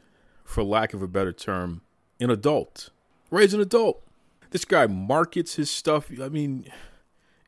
for 0.45 0.63
lack 0.63 0.93
of 0.93 1.01
a 1.01 1.07
better 1.07 1.33
term, 1.33 1.81
an 2.19 2.29
adult. 2.29 2.91
Ray's 3.31 3.55
an 3.55 3.60
adult. 3.60 4.03
This 4.51 4.63
guy 4.63 4.86
markets 4.86 5.55
his 5.55 5.71
stuff. 5.71 6.12
I 6.21 6.29
mean, 6.29 6.71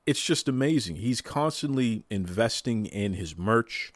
it's 0.08 0.26
just 0.26 0.50
amazing. 0.50 0.96
He's 0.96 1.22
constantly 1.22 2.06
investing 2.10 2.88
in 2.88 3.14
his 3.14 3.38
merch. 3.38 3.94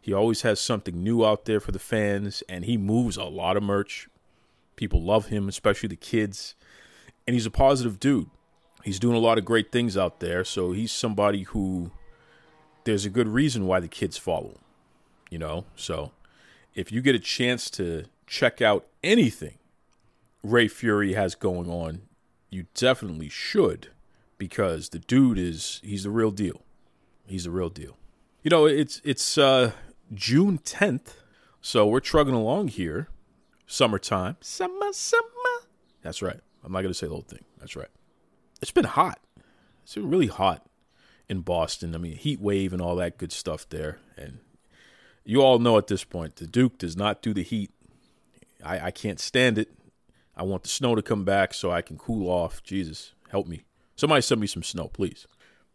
He 0.00 0.12
always 0.12 0.42
has 0.42 0.60
something 0.60 1.02
new 1.02 1.26
out 1.26 1.44
there 1.44 1.58
for 1.58 1.72
the 1.72 1.80
fans, 1.80 2.44
and 2.48 2.64
he 2.64 2.76
moves 2.76 3.16
a 3.16 3.24
lot 3.24 3.56
of 3.56 3.64
merch. 3.64 4.08
People 4.76 5.02
love 5.02 5.26
him, 5.26 5.48
especially 5.48 5.88
the 5.88 5.96
kids. 5.96 6.54
And 7.26 7.34
he's 7.34 7.46
a 7.46 7.50
positive 7.50 7.98
dude. 7.98 8.30
He's 8.84 9.00
doing 9.00 9.16
a 9.16 9.18
lot 9.18 9.38
of 9.38 9.44
great 9.44 9.72
things 9.72 9.96
out 9.96 10.20
there. 10.20 10.44
So 10.44 10.70
he's 10.70 10.92
somebody 10.92 11.42
who 11.42 11.90
there's 12.84 13.04
a 13.04 13.10
good 13.10 13.26
reason 13.26 13.66
why 13.66 13.80
the 13.80 13.88
kids 13.88 14.16
follow 14.16 14.50
him. 14.50 14.61
You 15.32 15.38
know? 15.38 15.64
So 15.76 16.12
if 16.74 16.92
you 16.92 17.00
get 17.00 17.14
a 17.14 17.18
chance 17.18 17.70
to 17.70 18.04
check 18.26 18.60
out 18.60 18.86
anything 19.02 19.56
Ray 20.42 20.68
Fury 20.68 21.14
has 21.14 21.34
going 21.34 21.70
on, 21.70 22.02
you 22.50 22.66
definitely 22.74 23.30
should 23.30 23.88
because 24.36 24.90
the 24.90 24.98
dude 24.98 25.38
is 25.38 25.80
he's 25.82 26.04
the 26.04 26.10
real 26.10 26.30
deal. 26.30 26.60
He's 27.24 27.44
the 27.44 27.50
real 27.50 27.70
deal. 27.70 27.96
You 28.42 28.50
know, 28.50 28.66
it's 28.66 29.00
it's 29.04 29.38
uh 29.38 29.72
June 30.12 30.58
10th, 30.58 31.14
so 31.62 31.86
we're 31.86 32.00
trugging 32.00 32.34
along 32.34 32.68
here. 32.68 33.08
Summertime. 33.66 34.36
Summer, 34.42 34.92
summer. 34.92 35.22
That's 36.02 36.20
right. 36.20 36.40
I'm 36.62 36.72
not 36.72 36.82
going 36.82 36.92
to 36.92 36.94
say 36.94 37.06
the 37.06 37.14
whole 37.14 37.22
thing. 37.22 37.44
That's 37.58 37.74
right. 37.74 37.88
It's 38.60 38.70
been 38.70 38.84
hot. 38.84 39.18
It's 39.82 39.94
been 39.94 40.10
really 40.10 40.26
hot 40.26 40.66
in 41.26 41.40
Boston. 41.40 41.94
I 41.94 41.98
mean, 41.98 42.16
heat 42.16 42.38
wave 42.38 42.74
and 42.74 42.82
all 42.82 42.96
that 42.96 43.16
good 43.16 43.32
stuff 43.32 43.66
there. 43.70 43.98
And 44.18 44.40
you 45.24 45.40
all 45.40 45.58
know 45.58 45.78
at 45.78 45.86
this 45.86 46.04
point, 46.04 46.36
the 46.36 46.46
Duke 46.46 46.78
does 46.78 46.96
not 46.96 47.22
do 47.22 47.32
the 47.32 47.42
heat. 47.42 47.70
I, 48.64 48.86
I 48.86 48.90
can't 48.90 49.20
stand 49.20 49.58
it. 49.58 49.70
I 50.36 50.42
want 50.44 50.62
the 50.62 50.68
snow 50.68 50.94
to 50.94 51.02
come 51.02 51.24
back 51.24 51.54
so 51.54 51.70
I 51.70 51.82
can 51.82 51.98
cool 51.98 52.28
off. 52.28 52.62
Jesus, 52.62 53.12
help 53.30 53.46
me. 53.46 53.62
Somebody 53.96 54.22
send 54.22 54.40
me 54.40 54.46
some 54.46 54.62
snow, 54.62 54.88
please. 54.88 55.26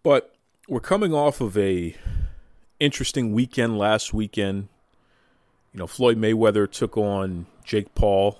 But 0.04 0.36
we're 0.68 0.80
coming 0.80 1.14
off 1.14 1.40
of 1.42 1.58
a 1.58 1.96
interesting 2.80 3.34
weekend 3.34 3.78
last 3.78 4.14
weekend. 4.14 4.68
You 5.74 5.80
know, 5.80 5.88
Floyd 5.88 6.18
Mayweather 6.18 6.70
took 6.70 6.98
on 6.98 7.46
Jake 7.64 7.94
Paul, 7.94 8.40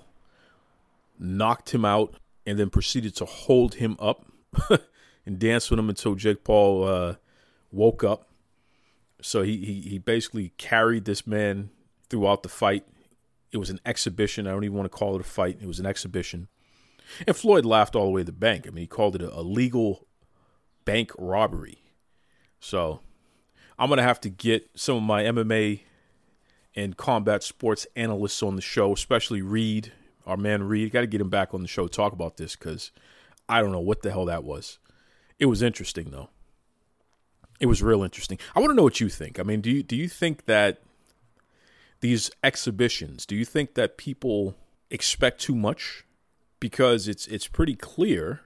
knocked 1.18 1.70
him 1.70 1.84
out, 1.84 2.14
and 2.46 2.58
then 2.58 2.70
proceeded 2.70 3.14
to 3.16 3.24
hold 3.24 3.74
him 3.74 3.96
up 4.00 4.26
and 5.26 5.38
dance 5.38 5.70
with 5.70 5.78
him 5.78 5.88
until 5.88 6.14
Jake 6.14 6.42
Paul 6.44 6.84
uh, 6.84 7.14
woke 7.70 8.02
up. 8.02 8.27
So 9.20 9.42
he, 9.42 9.56
he 9.58 9.80
he 9.80 9.98
basically 9.98 10.50
carried 10.58 11.04
this 11.04 11.26
man 11.26 11.70
throughout 12.08 12.42
the 12.42 12.48
fight. 12.48 12.84
It 13.50 13.56
was 13.56 13.70
an 13.70 13.80
exhibition. 13.84 14.46
I 14.46 14.50
don't 14.50 14.64
even 14.64 14.76
want 14.76 14.90
to 14.90 14.96
call 14.96 15.14
it 15.16 15.20
a 15.20 15.24
fight. 15.24 15.58
It 15.60 15.66
was 15.66 15.80
an 15.80 15.86
exhibition. 15.86 16.48
And 17.26 17.34
Floyd 17.34 17.64
laughed 17.64 17.96
all 17.96 18.04
the 18.04 18.10
way 18.10 18.20
to 18.20 18.26
the 18.26 18.32
bank. 18.32 18.66
I 18.66 18.70
mean, 18.70 18.82
he 18.82 18.86
called 18.86 19.16
it 19.16 19.22
a, 19.22 19.34
a 19.34 19.40
legal 19.40 20.06
bank 20.84 21.10
robbery. 21.18 21.82
So 22.60 23.00
I'm 23.78 23.88
going 23.88 23.98
to 23.98 24.02
have 24.02 24.20
to 24.22 24.28
get 24.28 24.70
some 24.74 24.96
of 24.96 25.02
my 25.02 25.22
MMA 25.22 25.80
and 26.76 26.96
combat 26.96 27.42
sports 27.42 27.86
analysts 27.96 28.42
on 28.42 28.56
the 28.56 28.62
show, 28.62 28.92
especially 28.92 29.42
Reed, 29.42 29.92
our 30.26 30.36
man 30.36 30.62
Reed. 30.64 30.92
Got 30.92 31.00
to 31.00 31.06
get 31.06 31.20
him 31.20 31.30
back 31.30 31.54
on 31.54 31.62
the 31.62 31.68
show 31.68 31.88
talk 31.88 32.12
about 32.12 32.36
this 32.36 32.56
because 32.56 32.92
I 33.48 33.60
don't 33.60 33.72
know 33.72 33.80
what 33.80 34.02
the 34.02 34.10
hell 34.10 34.26
that 34.26 34.44
was. 34.44 34.78
It 35.38 35.46
was 35.46 35.62
interesting 35.62 36.10
though. 36.10 36.30
It 37.60 37.66
was 37.66 37.82
real 37.82 38.02
interesting. 38.02 38.38
I 38.54 38.60
want 38.60 38.70
to 38.70 38.74
know 38.74 38.84
what 38.84 39.00
you 39.00 39.08
think. 39.08 39.40
I 39.40 39.42
mean, 39.42 39.60
do 39.60 39.70
you 39.70 39.82
do 39.82 39.96
you 39.96 40.08
think 40.08 40.44
that 40.46 40.82
these 42.00 42.30
exhibitions, 42.44 43.26
do 43.26 43.34
you 43.34 43.44
think 43.44 43.74
that 43.74 43.96
people 43.96 44.56
expect 44.90 45.40
too 45.40 45.54
much? 45.54 46.04
Because 46.60 47.08
it's 47.08 47.26
it's 47.26 47.46
pretty 47.46 47.74
clear 47.74 48.40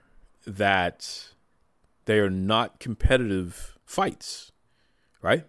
that 0.45 1.29
they 2.05 2.19
are 2.19 2.29
not 2.29 2.79
competitive 2.79 3.77
fights, 3.85 4.51
right? 5.21 5.45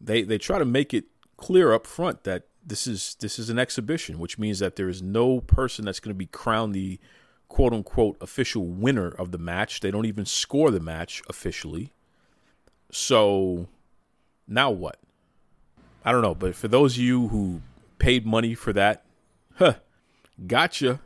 They 0.00 0.22
they 0.22 0.38
try 0.38 0.58
to 0.58 0.64
make 0.64 0.94
it 0.94 1.04
clear 1.36 1.72
up 1.72 1.86
front 1.86 2.24
that 2.24 2.44
this 2.64 2.86
is 2.86 3.16
this 3.20 3.38
is 3.38 3.50
an 3.50 3.58
exhibition, 3.58 4.18
which 4.18 4.38
means 4.38 4.58
that 4.58 4.76
there 4.76 4.88
is 4.88 5.02
no 5.02 5.40
person 5.40 5.84
that's 5.84 6.00
going 6.00 6.14
to 6.14 6.18
be 6.18 6.26
crowned 6.26 6.74
the 6.74 6.98
quote 7.48 7.72
unquote 7.72 8.16
official 8.20 8.66
winner 8.66 9.08
of 9.08 9.32
the 9.32 9.38
match. 9.38 9.80
They 9.80 9.90
don't 9.90 10.06
even 10.06 10.24
score 10.24 10.70
the 10.70 10.80
match 10.80 11.22
officially. 11.28 11.92
So 12.90 13.68
now 14.46 14.70
what? 14.70 14.98
I 16.04 16.12
don't 16.12 16.22
know, 16.22 16.34
but 16.34 16.54
for 16.54 16.68
those 16.68 16.96
of 16.96 17.02
you 17.02 17.28
who 17.28 17.60
paid 17.98 18.26
money 18.26 18.54
for 18.54 18.72
that, 18.72 19.04
huh, 19.56 19.74
gotcha. 20.46 21.00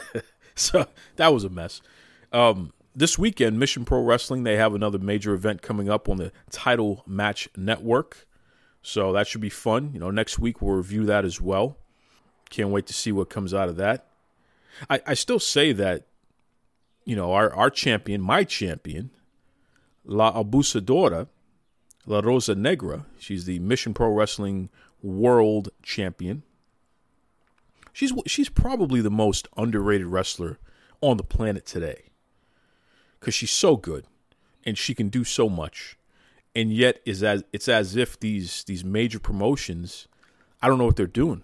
so 0.54 0.86
that 1.16 1.32
was 1.32 1.44
a 1.44 1.48
mess. 1.48 1.80
Um, 2.32 2.72
this 2.94 3.18
weekend, 3.18 3.58
Mission 3.58 3.84
Pro 3.84 4.02
Wrestling, 4.02 4.42
they 4.42 4.56
have 4.56 4.74
another 4.74 4.98
major 4.98 5.32
event 5.32 5.62
coming 5.62 5.88
up 5.88 6.08
on 6.08 6.16
the 6.16 6.32
Title 6.50 7.02
Match 7.06 7.48
Network. 7.56 8.26
So 8.82 9.12
that 9.12 9.26
should 9.26 9.40
be 9.40 9.48
fun. 9.48 9.90
You 9.94 10.00
know, 10.00 10.10
next 10.10 10.38
week 10.38 10.60
we'll 10.60 10.76
review 10.76 11.04
that 11.06 11.24
as 11.24 11.40
well. 11.40 11.78
Can't 12.50 12.70
wait 12.70 12.86
to 12.86 12.92
see 12.92 13.12
what 13.12 13.30
comes 13.30 13.54
out 13.54 13.68
of 13.68 13.76
that. 13.76 14.06
I, 14.90 15.00
I 15.06 15.14
still 15.14 15.38
say 15.38 15.72
that, 15.72 16.06
you 17.04 17.16
know, 17.16 17.32
our, 17.32 17.52
our 17.54 17.70
champion, 17.70 18.20
my 18.20 18.44
champion, 18.44 19.10
La 20.04 20.32
Abusadora, 20.32 21.28
La 22.06 22.20
Rosa 22.20 22.54
Negra, 22.54 23.06
she's 23.18 23.44
the 23.44 23.58
Mission 23.60 23.94
Pro 23.94 24.12
Wrestling 24.12 24.68
World 25.02 25.70
Champion. 25.82 26.42
She's 27.92 28.12
she's 28.26 28.48
probably 28.48 29.00
the 29.00 29.10
most 29.10 29.48
underrated 29.56 30.06
wrestler 30.06 30.58
on 31.00 31.16
the 31.18 31.24
planet 31.24 31.66
today 31.66 32.04
because 33.20 33.34
she's 33.34 33.50
so 33.50 33.76
good 33.76 34.06
and 34.64 34.78
she 34.78 34.94
can 34.94 35.08
do 35.08 35.24
so 35.24 35.48
much 35.48 35.98
and 36.54 36.72
yet 36.72 37.00
is 37.04 37.22
as 37.22 37.44
it's 37.52 37.68
as 37.68 37.96
if 37.96 38.18
these 38.18 38.64
these 38.64 38.84
major 38.84 39.18
promotions 39.18 40.06
i 40.60 40.68
don't 40.68 40.78
know 40.78 40.84
what 40.86 40.96
they're 40.96 41.06
doing 41.06 41.42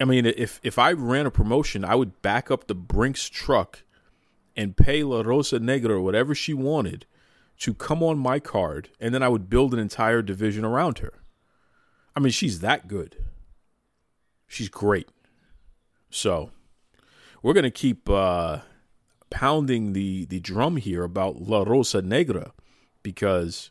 i 0.00 0.04
mean 0.04 0.26
if 0.26 0.60
if 0.62 0.78
i 0.78 0.92
ran 0.92 1.26
a 1.26 1.30
promotion 1.30 1.84
i 1.84 1.94
would 1.94 2.20
back 2.22 2.50
up 2.50 2.66
the 2.66 2.74
brinks 2.74 3.28
truck 3.28 3.82
and 4.56 4.76
pay 4.76 5.02
la 5.02 5.20
rosa 5.20 5.58
negra 5.58 6.00
whatever 6.00 6.34
she 6.34 6.54
wanted 6.54 7.06
to 7.58 7.74
come 7.74 8.02
on 8.02 8.18
my 8.18 8.38
card 8.38 8.90
and 9.00 9.14
then 9.14 9.22
i 9.22 9.28
would 9.28 9.48
build 9.48 9.72
an 9.72 9.80
entire 9.80 10.22
division 10.22 10.64
around 10.64 10.98
her 10.98 11.22
i 12.16 12.20
mean 12.20 12.32
she's 12.32 12.60
that 12.60 12.88
good 12.88 13.16
she's 14.46 14.68
great 14.68 15.08
so 16.10 16.50
we're 17.42 17.54
gonna 17.54 17.70
keep 17.70 18.08
uh 18.08 18.58
pounding 19.32 19.94
the 19.94 20.26
the 20.26 20.38
drum 20.38 20.76
here 20.76 21.02
about 21.02 21.40
La 21.40 21.62
Rosa 21.62 22.02
Negra 22.02 22.52
because 23.02 23.70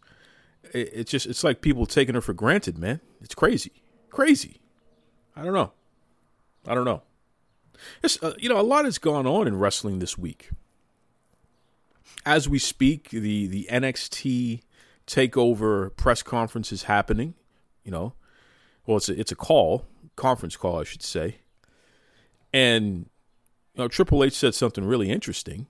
it, 0.73 0.89
it's 0.91 1.11
just 1.11 1.27
it's 1.27 1.43
like 1.43 1.61
people 1.61 1.85
taking 1.85 2.15
her 2.15 2.21
for 2.21 2.33
granted, 2.33 2.77
man. 2.77 2.99
It's 3.21 3.35
crazy, 3.35 3.71
crazy. 4.09 4.59
I 5.35 5.43
don't 5.43 5.53
know. 5.53 5.71
I 6.67 6.73
don't 6.73 6.85
know. 6.85 7.03
It's, 8.03 8.21
uh, 8.21 8.33
you 8.37 8.49
know, 8.49 8.59
a 8.59 8.61
lot 8.61 8.85
has 8.85 8.97
gone 8.97 9.25
on 9.25 9.47
in 9.47 9.57
wrestling 9.57 9.99
this 9.99 10.17
week. 10.17 10.49
As 12.25 12.47
we 12.47 12.59
speak, 12.59 13.09
the 13.09 13.47
the 13.47 13.67
NXT 13.71 14.61
takeover 15.07 15.95
press 15.95 16.21
conference 16.23 16.71
is 16.71 16.83
happening. 16.83 17.33
You 17.83 17.91
know, 17.91 18.13
well, 18.85 18.97
it's 18.97 19.09
a, 19.09 19.19
it's 19.19 19.31
a 19.31 19.35
call, 19.35 19.85
conference 20.15 20.55
call, 20.55 20.79
I 20.79 20.83
should 20.83 21.01
say, 21.03 21.37
and 22.53 23.09
you 23.73 23.83
know, 23.83 23.87
Triple 23.87 24.23
H 24.23 24.33
said 24.33 24.53
something 24.53 24.83
really 24.83 25.09
interesting. 25.09 25.67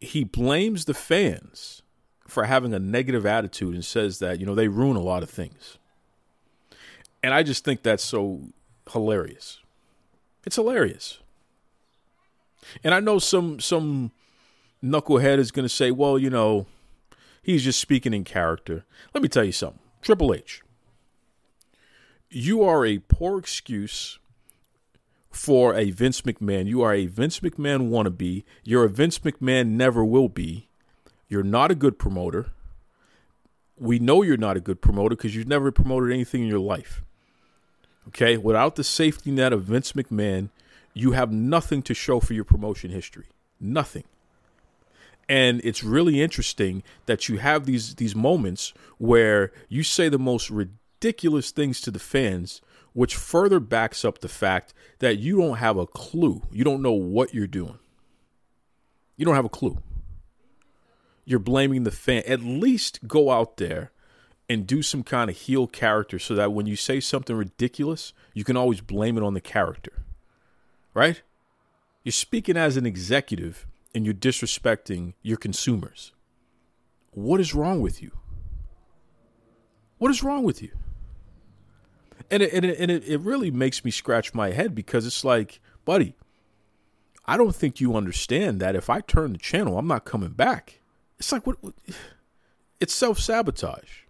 He 0.00 0.24
blames 0.24 0.84
the 0.84 0.94
fans 0.94 1.82
for 2.26 2.44
having 2.44 2.74
a 2.74 2.78
negative 2.78 3.24
attitude 3.24 3.74
and 3.74 3.84
says 3.84 4.18
that, 4.18 4.40
you 4.40 4.46
know, 4.46 4.54
they 4.54 4.68
ruin 4.68 4.96
a 4.96 5.00
lot 5.00 5.22
of 5.22 5.30
things. 5.30 5.78
And 7.22 7.32
I 7.32 7.42
just 7.42 7.64
think 7.64 7.82
that's 7.82 8.04
so 8.04 8.42
hilarious. 8.90 9.60
It's 10.44 10.56
hilarious. 10.56 11.18
And 12.82 12.92
I 12.92 13.00
know 13.00 13.18
some 13.18 13.60
some 13.60 14.10
knucklehead 14.82 15.38
is 15.38 15.50
going 15.50 15.64
to 15.64 15.74
say, 15.74 15.90
"Well, 15.90 16.18
you 16.18 16.30
know, 16.30 16.66
he's 17.42 17.64
just 17.64 17.80
speaking 17.80 18.14
in 18.14 18.24
character." 18.24 18.84
Let 19.14 19.22
me 19.22 19.28
tell 19.28 19.44
you 19.44 19.52
something. 19.52 19.80
Triple 20.02 20.34
H. 20.34 20.62
You 22.28 22.62
are 22.62 22.84
a 22.84 22.98
poor 22.98 23.38
excuse 23.38 24.18
for 25.30 25.74
a 25.74 25.90
Vince 25.90 26.22
McMahon. 26.22 26.66
You 26.66 26.82
are 26.82 26.94
a 26.94 27.06
Vince 27.06 27.40
McMahon 27.40 27.90
wannabe. 27.90 28.44
You're 28.64 28.84
a 28.84 28.88
Vince 28.88 29.18
McMahon 29.20 29.68
never 29.68 30.04
will 30.04 30.28
be. 30.28 30.68
You're 31.28 31.42
not 31.42 31.70
a 31.70 31.74
good 31.74 31.98
promoter. 31.98 32.52
We 33.78 33.98
know 33.98 34.22
you're 34.22 34.36
not 34.36 34.56
a 34.56 34.60
good 34.60 34.80
promoter 34.80 35.14
because 35.14 35.34
you've 35.36 35.48
never 35.48 35.70
promoted 35.70 36.12
anything 36.12 36.42
in 36.42 36.48
your 36.48 36.58
life. 36.58 37.02
Okay? 38.08 38.36
Without 38.36 38.76
the 38.76 38.84
safety 38.84 39.30
net 39.30 39.52
of 39.52 39.64
Vince 39.64 39.92
McMahon, 39.92 40.48
you 40.94 41.12
have 41.12 41.30
nothing 41.30 41.82
to 41.82 41.94
show 41.94 42.20
for 42.20 42.32
your 42.32 42.44
promotion 42.44 42.90
history. 42.90 43.26
Nothing. 43.60 44.04
And 45.28 45.60
it's 45.64 45.82
really 45.82 46.22
interesting 46.22 46.82
that 47.06 47.28
you 47.28 47.38
have 47.38 47.66
these 47.66 47.96
these 47.96 48.14
moments 48.14 48.72
where 48.98 49.52
you 49.68 49.82
say 49.82 50.08
the 50.08 50.18
most 50.18 50.50
ridiculous 50.50 51.50
things 51.50 51.80
to 51.80 51.90
the 51.90 51.98
fans, 51.98 52.60
which 52.92 53.16
further 53.16 53.58
backs 53.58 54.04
up 54.04 54.20
the 54.20 54.28
fact 54.28 54.72
that 55.00 55.18
you 55.18 55.36
don't 55.36 55.56
have 55.56 55.76
a 55.76 55.86
clue. 55.86 56.42
You 56.50 56.64
don't 56.64 56.82
know 56.82 56.92
what 56.92 57.34
you're 57.34 57.46
doing. 57.46 57.78
You 59.16 59.24
don't 59.24 59.34
have 59.34 59.44
a 59.44 59.50
clue. 59.50 59.78
You're 61.24 61.40
blaming 61.40 61.82
the 61.82 61.90
fan. 61.90 62.22
At 62.26 62.40
least 62.40 63.08
go 63.08 63.32
out 63.32 63.56
there 63.56 63.90
and 64.48 64.66
do 64.66 64.80
some 64.80 65.02
kind 65.02 65.28
of 65.28 65.36
heel 65.36 65.66
character 65.66 66.18
so 66.20 66.34
that 66.36 66.52
when 66.52 66.66
you 66.66 66.76
say 66.76 67.00
something 67.00 67.34
ridiculous, 67.34 68.12
you 68.32 68.44
can 68.44 68.56
always 68.56 68.80
blame 68.80 69.16
it 69.16 69.24
on 69.24 69.34
the 69.34 69.40
character. 69.40 69.92
Right? 70.94 71.22
You're 72.04 72.12
speaking 72.12 72.56
as 72.56 72.76
an 72.76 72.86
executive 72.86 73.66
and 73.94 74.04
you're 74.04 74.14
disrespecting 74.14 75.14
your 75.22 75.36
consumers. 75.36 76.12
What 77.12 77.40
is 77.40 77.54
wrong 77.54 77.80
with 77.80 78.02
you? 78.02 78.12
What 79.98 80.10
is 80.10 80.22
wrong 80.22 80.44
with 80.44 80.62
you? 80.62 80.70
And 82.30 82.42
it, 82.42 82.52
and 82.52 82.64
it, 82.64 82.78
and 82.78 82.90
it, 82.90 83.04
it 83.08 83.20
really 83.20 83.50
makes 83.50 83.84
me 83.84 83.90
scratch 83.90 84.34
my 84.34 84.50
head 84.50 84.74
because 84.74 85.06
it's 85.06 85.24
like, 85.24 85.60
buddy, 85.84 86.14
I 87.24 87.36
don't 87.36 87.54
think 87.54 87.80
you 87.80 87.96
understand 87.96 88.60
that 88.60 88.76
if 88.76 88.90
I 88.90 89.00
turn 89.00 89.32
the 89.32 89.38
channel, 89.38 89.78
I'm 89.78 89.86
not 89.86 90.04
coming 90.04 90.30
back. 90.30 90.80
It's 91.18 91.32
like 91.32 91.46
what, 91.46 91.62
what 91.62 91.74
it's 92.80 92.94
self 92.94 93.18
sabotage. 93.18 94.02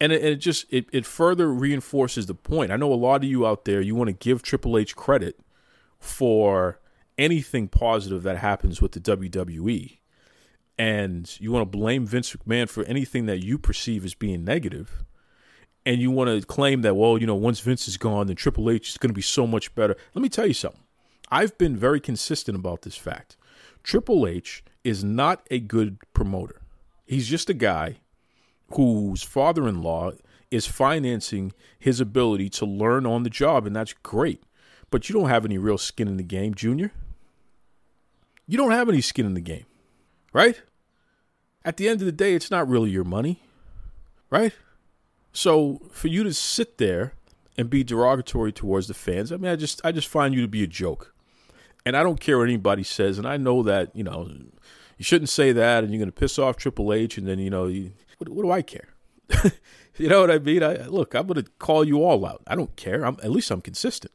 And 0.00 0.12
it, 0.12 0.24
it, 0.24 0.36
just 0.36 0.66
it, 0.70 0.86
it 0.92 1.06
further 1.06 1.52
reinforces 1.52 2.26
the 2.26 2.34
point. 2.34 2.72
I 2.72 2.76
know 2.76 2.92
a 2.92 2.94
lot 2.94 3.22
of 3.22 3.30
you 3.30 3.46
out 3.46 3.64
there 3.64 3.80
you 3.80 3.94
want 3.94 4.08
to 4.08 4.12
give 4.12 4.42
Triple 4.42 4.76
H 4.76 4.96
credit 4.96 5.38
for 6.00 6.80
anything 7.22 7.68
positive 7.68 8.24
that 8.24 8.38
happens 8.38 8.82
with 8.82 8.92
the 8.92 9.00
WWE. 9.00 9.98
And 10.76 11.40
you 11.40 11.52
want 11.52 11.70
to 11.70 11.78
blame 11.78 12.04
Vince 12.04 12.34
McMahon 12.34 12.68
for 12.68 12.82
anything 12.84 13.26
that 13.26 13.44
you 13.44 13.58
perceive 13.58 14.04
as 14.04 14.14
being. 14.14 14.48
And 14.48 16.00
you 16.00 16.10
want 16.10 16.30
to 16.30 16.46
claim 16.46 16.82
that, 16.82 16.96
well, 16.96 17.18
you 17.18 17.26
know, 17.26 17.36
once 17.36 17.60
Vince 17.60 17.86
is 17.86 17.96
gone, 17.96 18.26
then 18.26 18.36
Triple 18.36 18.68
H 18.70 18.90
is 18.90 18.98
going 18.98 19.10
to 19.10 19.14
be 19.14 19.22
so 19.22 19.46
much 19.46 19.74
better. 19.76 19.96
Let 20.14 20.22
me 20.22 20.28
tell 20.28 20.46
you 20.46 20.54
something. 20.54 20.82
I've 21.30 21.56
been 21.58 21.76
very 21.76 22.00
consistent 22.00 22.56
about 22.58 22.82
this 22.82 22.96
fact. 22.96 23.36
Triple 23.84 24.26
H 24.26 24.64
is 24.82 25.04
not 25.04 25.46
a 25.50 25.60
good 25.60 25.98
promoter. 26.14 26.60
He's 27.06 27.28
just 27.28 27.48
a 27.48 27.54
guy 27.54 28.00
whose 28.72 29.22
father 29.22 29.68
in 29.68 29.82
law 29.82 30.12
is 30.50 30.66
financing 30.66 31.52
his 31.78 32.00
ability 32.00 32.48
to 32.50 32.66
learn 32.66 33.06
on 33.06 33.22
the 33.22 33.30
job, 33.30 33.66
and 33.66 33.76
that's 33.76 33.92
great. 33.92 34.42
But 34.90 35.08
you 35.08 35.14
don't 35.14 35.28
have 35.28 35.44
any 35.44 35.58
real 35.58 35.78
skin 35.78 36.08
in 36.08 36.16
the 36.16 36.22
game, 36.22 36.54
Junior. 36.54 36.92
You 38.52 38.58
don't 38.58 38.72
have 38.72 38.90
any 38.90 39.00
skin 39.00 39.24
in 39.24 39.32
the 39.32 39.40
game, 39.40 39.64
right? 40.34 40.60
At 41.64 41.78
the 41.78 41.88
end 41.88 42.02
of 42.02 42.04
the 42.04 42.12
day, 42.12 42.34
it's 42.34 42.50
not 42.50 42.68
really 42.68 42.90
your 42.90 43.02
money, 43.02 43.40
right? 44.28 44.52
So 45.32 45.80
for 45.90 46.08
you 46.08 46.22
to 46.22 46.34
sit 46.34 46.76
there 46.76 47.14
and 47.56 47.70
be 47.70 47.82
derogatory 47.82 48.52
towards 48.52 48.88
the 48.88 48.92
fans, 48.92 49.32
I 49.32 49.38
mean, 49.38 49.50
I 49.50 49.56
just 49.56 49.80
I 49.86 49.90
just 49.90 50.06
find 50.06 50.34
you 50.34 50.42
to 50.42 50.48
be 50.48 50.62
a 50.62 50.66
joke. 50.66 51.14
And 51.86 51.96
I 51.96 52.02
don't 52.02 52.20
care 52.20 52.36
what 52.36 52.44
anybody 52.50 52.82
says, 52.82 53.16
and 53.16 53.26
I 53.26 53.38
know 53.38 53.62
that 53.62 53.96
you 53.96 54.04
know 54.04 54.28
you 54.98 55.02
shouldn't 55.02 55.30
say 55.30 55.52
that, 55.52 55.82
and 55.82 55.90
you're 55.90 56.00
going 56.00 56.12
to 56.12 56.20
piss 56.20 56.38
off 56.38 56.58
Triple 56.58 56.92
H, 56.92 57.16
and 57.16 57.26
then 57.26 57.38
you 57.38 57.48
know 57.48 57.68
you, 57.68 57.92
what, 58.18 58.28
what 58.28 58.42
do 58.42 58.50
I 58.50 58.60
care? 58.60 58.88
you 59.96 60.10
know 60.10 60.20
what 60.20 60.30
I 60.30 60.38
mean? 60.38 60.62
I, 60.62 60.74
look, 60.88 61.14
I'm 61.14 61.26
going 61.26 61.42
to 61.42 61.50
call 61.58 61.84
you 61.84 62.04
all 62.04 62.26
out. 62.26 62.42
I 62.46 62.54
don't 62.54 62.76
care. 62.76 63.06
I'm 63.06 63.16
at 63.22 63.30
least 63.30 63.50
I'm 63.50 63.62
consistent. 63.62 64.12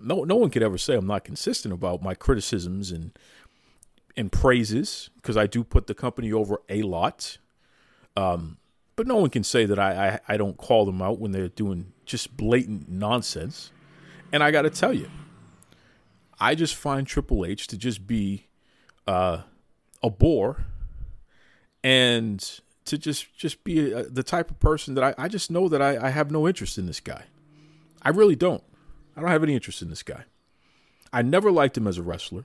No, 0.00 0.24
no 0.24 0.34
one 0.34 0.50
could 0.50 0.64
ever 0.64 0.78
say 0.78 0.96
I'm 0.96 1.06
not 1.06 1.22
consistent 1.22 1.72
about 1.72 2.02
my 2.02 2.14
criticisms 2.14 2.90
and 2.90 3.16
and 4.16 4.30
praises 4.30 5.10
because 5.16 5.36
I 5.36 5.46
do 5.46 5.64
put 5.64 5.86
the 5.86 5.94
company 5.94 6.32
over 6.32 6.60
a 6.68 6.82
lot. 6.82 7.38
Um, 8.16 8.58
but 8.96 9.06
no 9.06 9.16
one 9.16 9.30
can 9.30 9.44
say 9.44 9.64
that 9.64 9.78
I, 9.78 10.20
I, 10.28 10.34
I 10.34 10.36
don't 10.36 10.56
call 10.56 10.84
them 10.84 11.00
out 11.00 11.18
when 11.18 11.32
they're 11.32 11.48
doing 11.48 11.92
just 12.04 12.36
blatant 12.36 12.88
nonsense. 12.88 13.72
And 14.32 14.42
I 14.42 14.50
got 14.50 14.62
to 14.62 14.70
tell 14.70 14.92
you, 14.92 15.10
I 16.38 16.54
just 16.54 16.74
find 16.74 17.06
Triple 17.06 17.44
H 17.46 17.66
to 17.68 17.78
just 17.78 18.06
be 18.06 18.46
uh, 19.06 19.42
a 20.02 20.10
bore 20.10 20.64
and 21.84 22.60
to 22.84 22.98
just 22.98 23.34
just 23.36 23.64
be 23.64 23.92
a, 23.92 24.04
the 24.04 24.22
type 24.22 24.50
of 24.50 24.58
person 24.58 24.94
that 24.94 25.04
I, 25.04 25.14
I 25.24 25.28
just 25.28 25.50
know 25.50 25.68
that 25.68 25.80
I, 25.80 26.06
I 26.06 26.10
have 26.10 26.30
no 26.30 26.48
interest 26.48 26.78
in 26.78 26.86
this 26.86 27.00
guy. 27.00 27.24
I 28.02 28.10
really 28.10 28.36
don't. 28.36 28.62
I 29.16 29.20
don't 29.20 29.30
have 29.30 29.42
any 29.42 29.54
interest 29.54 29.82
in 29.82 29.90
this 29.90 30.02
guy. 30.02 30.24
I 31.12 31.22
never 31.22 31.50
liked 31.50 31.76
him 31.76 31.86
as 31.86 31.98
a 31.98 32.02
wrestler. 32.02 32.44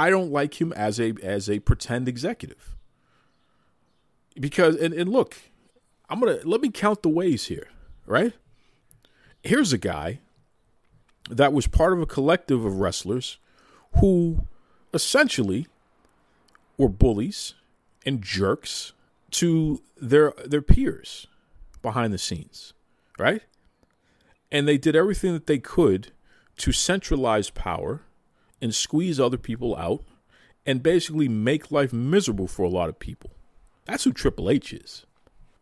I 0.00 0.08
don't 0.08 0.32
like 0.32 0.58
him 0.58 0.72
as 0.72 0.98
a 0.98 1.12
as 1.22 1.50
a 1.50 1.58
pretend 1.58 2.08
executive. 2.08 2.74
Because 4.34 4.76
and, 4.76 4.94
and 4.94 5.10
look, 5.10 5.36
I'm 6.08 6.20
gonna 6.20 6.38
let 6.42 6.62
me 6.62 6.70
count 6.70 7.02
the 7.02 7.10
ways 7.10 7.48
here, 7.48 7.68
right? 8.06 8.32
Here's 9.42 9.74
a 9.74 9.78
guy 9.78 10.20
that 11.28 11.52
was 11.52 11.66
part 11.66 11.92
of 11.92 12.00
a 12.00 12.06
collective 12.06 12.64
of 12.64 12.80
wrestlers 12.80 13.36
who 13.98 14.46
essentially 14.94 15.66
were 16.78 16.88
bullies 16.88 17.52
and 18.06 18.22
jerks 18.22 18.94
to 19.32 19.82
their 20.00 20.32
their 20.46 20.62
peers 20.62 21.26
behind 21.82 22.14
the 22.14 22.18
scenes, 22.18 22.72
right? 23.18 23.42
And 24.50 24.66
they 24.66 24.78
did 24.78 24.96
everything 24.96 25.34
that 25.34 25.46
they 25.46 25.58
could 25.58 26.10
to 26.56 26.72
centralize 26.72 27.50
power 27.50 28.06
and 28.60 28.74
squeeze 28.74 29.18
other 29.18 29.38
people 29.38 29.76
out 29.76 30.02
and 30.66 30.82
basically 30.82 31.28
make 31.28 31.70
life 31.70 31.92
miserable 31.92 32.46
for 32.46 32.62
a 32.62 32.68
lot 32.68 32.88
of 32.88 32.98
people. 32.98 33.30
That's 33.86 34.04
who 34.04 34.12
Triple 34.12 34.50
H 34.50 34.72
is. 34.72 35.06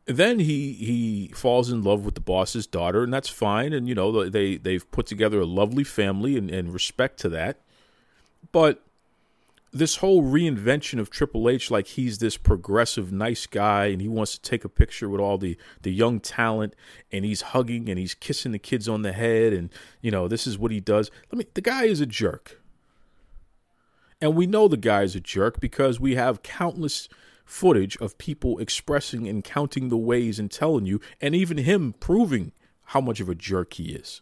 Then 0.06 0.38
he 0.38 0.72
he 0.72 1.30
falls 1.34 1.70
in 1.70 1.82
love 1.82 2.04
with 2.04 2.14
the 2.14 2.20
boss's 2.20 2.66
daughter, 2.66 3.02
and 3.02 3.12
that's 3.12 3.28
fine. 3.28 3.72
And 3.72 3.88
you 3.88 3.94
know 3.94 4.28
they 4.28 4.56
they've 4.56 4.90
put 4.90 5.06
together 5.06 5.40
a 5.40 5.46
lovely 5.46 5.84
family, 5.84 6.36
and, 6.36 6.50
and 6.50 6.72
respect 6.72 7.20
to 7.20 7.28
that. 7.30 7.60
But 8.52 8.82
this 9.70 9.96
whole 9.96 10.22
reinvention 10.22 10.98
of 10.98 11.10
Triple 11.10 11.48
H, 11.48 11.70
like 11.70 11.88
he's 11.88 12.18
this 12.18 12.38
progressive, 12.38 13.12
nice 13.12 13.46
guy, 13.46 13.86
and 13.86 14.00
he 14.00 14.08
wants 14.08 14.32
to 14.32 14.40
take 14.40 14.64
a 14.64 14.68
picture 14.68 15.08
with 15.08 15.20
all 15.20 15.36
the 15.36 15.58
the 15.82 15.92
young 15.92 16.20
talent, 16.20 16.74
and 17.12 17.24
he's 17.24 17.42
hugging 17.42 17.88
and 17.88 17.98
he's 17.98 18.14
kissing 18.14 18.52
the 18.52 18.58
kids 18.58 18.88
on 18.88 19.02
the 19.02 19.12
head, 19.12 19.52
and 19.52 19.70
you 20.00 20.10
know 20.10 20.26
this 20.26 20.46
is 20.46 20.58
what 20.58 20.70
he 20.70 20.80
does. 20.80 21.10
Let 21.30 21.38
me. 21.38 21.46
The 21.52 21.60
guy 21.60 21.84
is 21.84 22.00
a 22.00 22.06
jerk. 22.06 22.60
And 24.20 24.34
we 24.34 24.46
know 24.46 24.68
the 24.68 24.76
guy's 24.76 25.14
a 25.14 25.20
jerk 25.20 25.60
because 25.60 26.00
we 26.00 26.16
have 26.16 26.42
countless 26.42 27.08
footage 27.44 27.96
of 27.98 28.18
people 28.18 28.58
expressing 28.58 29.26
and 29.26 29.44
counting 29.44 29.88
the 29.88 29.96
ways 29.96 30.38
and 30.38 30.50
telling 30.50 30.86
you, 30.86 31.00
and 31.20 31.34
even 31.34 31.58
him 31.58 31.94
proving 31.98 32.52
how 32.86 33.00
much 33.00 33.20
of 33.20 33.28
a 33.28 33.34
jerk 33.34 33.74
he 33.74 33.92
is. 33.92 34.20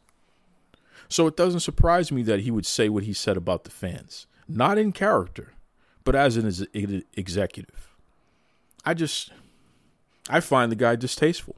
So 1.09 1.27
it 1.27 1.37
doesn't 1.37 1.61
surprise 1.61 2.13
me 2.13 2.23
that 2.25 2.41
he 2.41 2.51
would 2.51 2.67
say 2.67 2.89
what 2.89 3.05
he 3.05 3.13
said 3.13 3.37
about 3.37 3.65
the 3.65 3.71
fans, 3.71 4.27
not 4.49 4.79
in 4.79 4.93
character, 4.93 5.55
but 6.05 6.15
as 6.15 6.37
an 6.37 7.05
executive. 7.15 7.95
I 8.85 8.95
just, 8.95 9.33
I 10.29 10.41
find 10.41 10.71
the 10.71 10.77
guy 10.77 10.97
distasteful. 10.97 11.57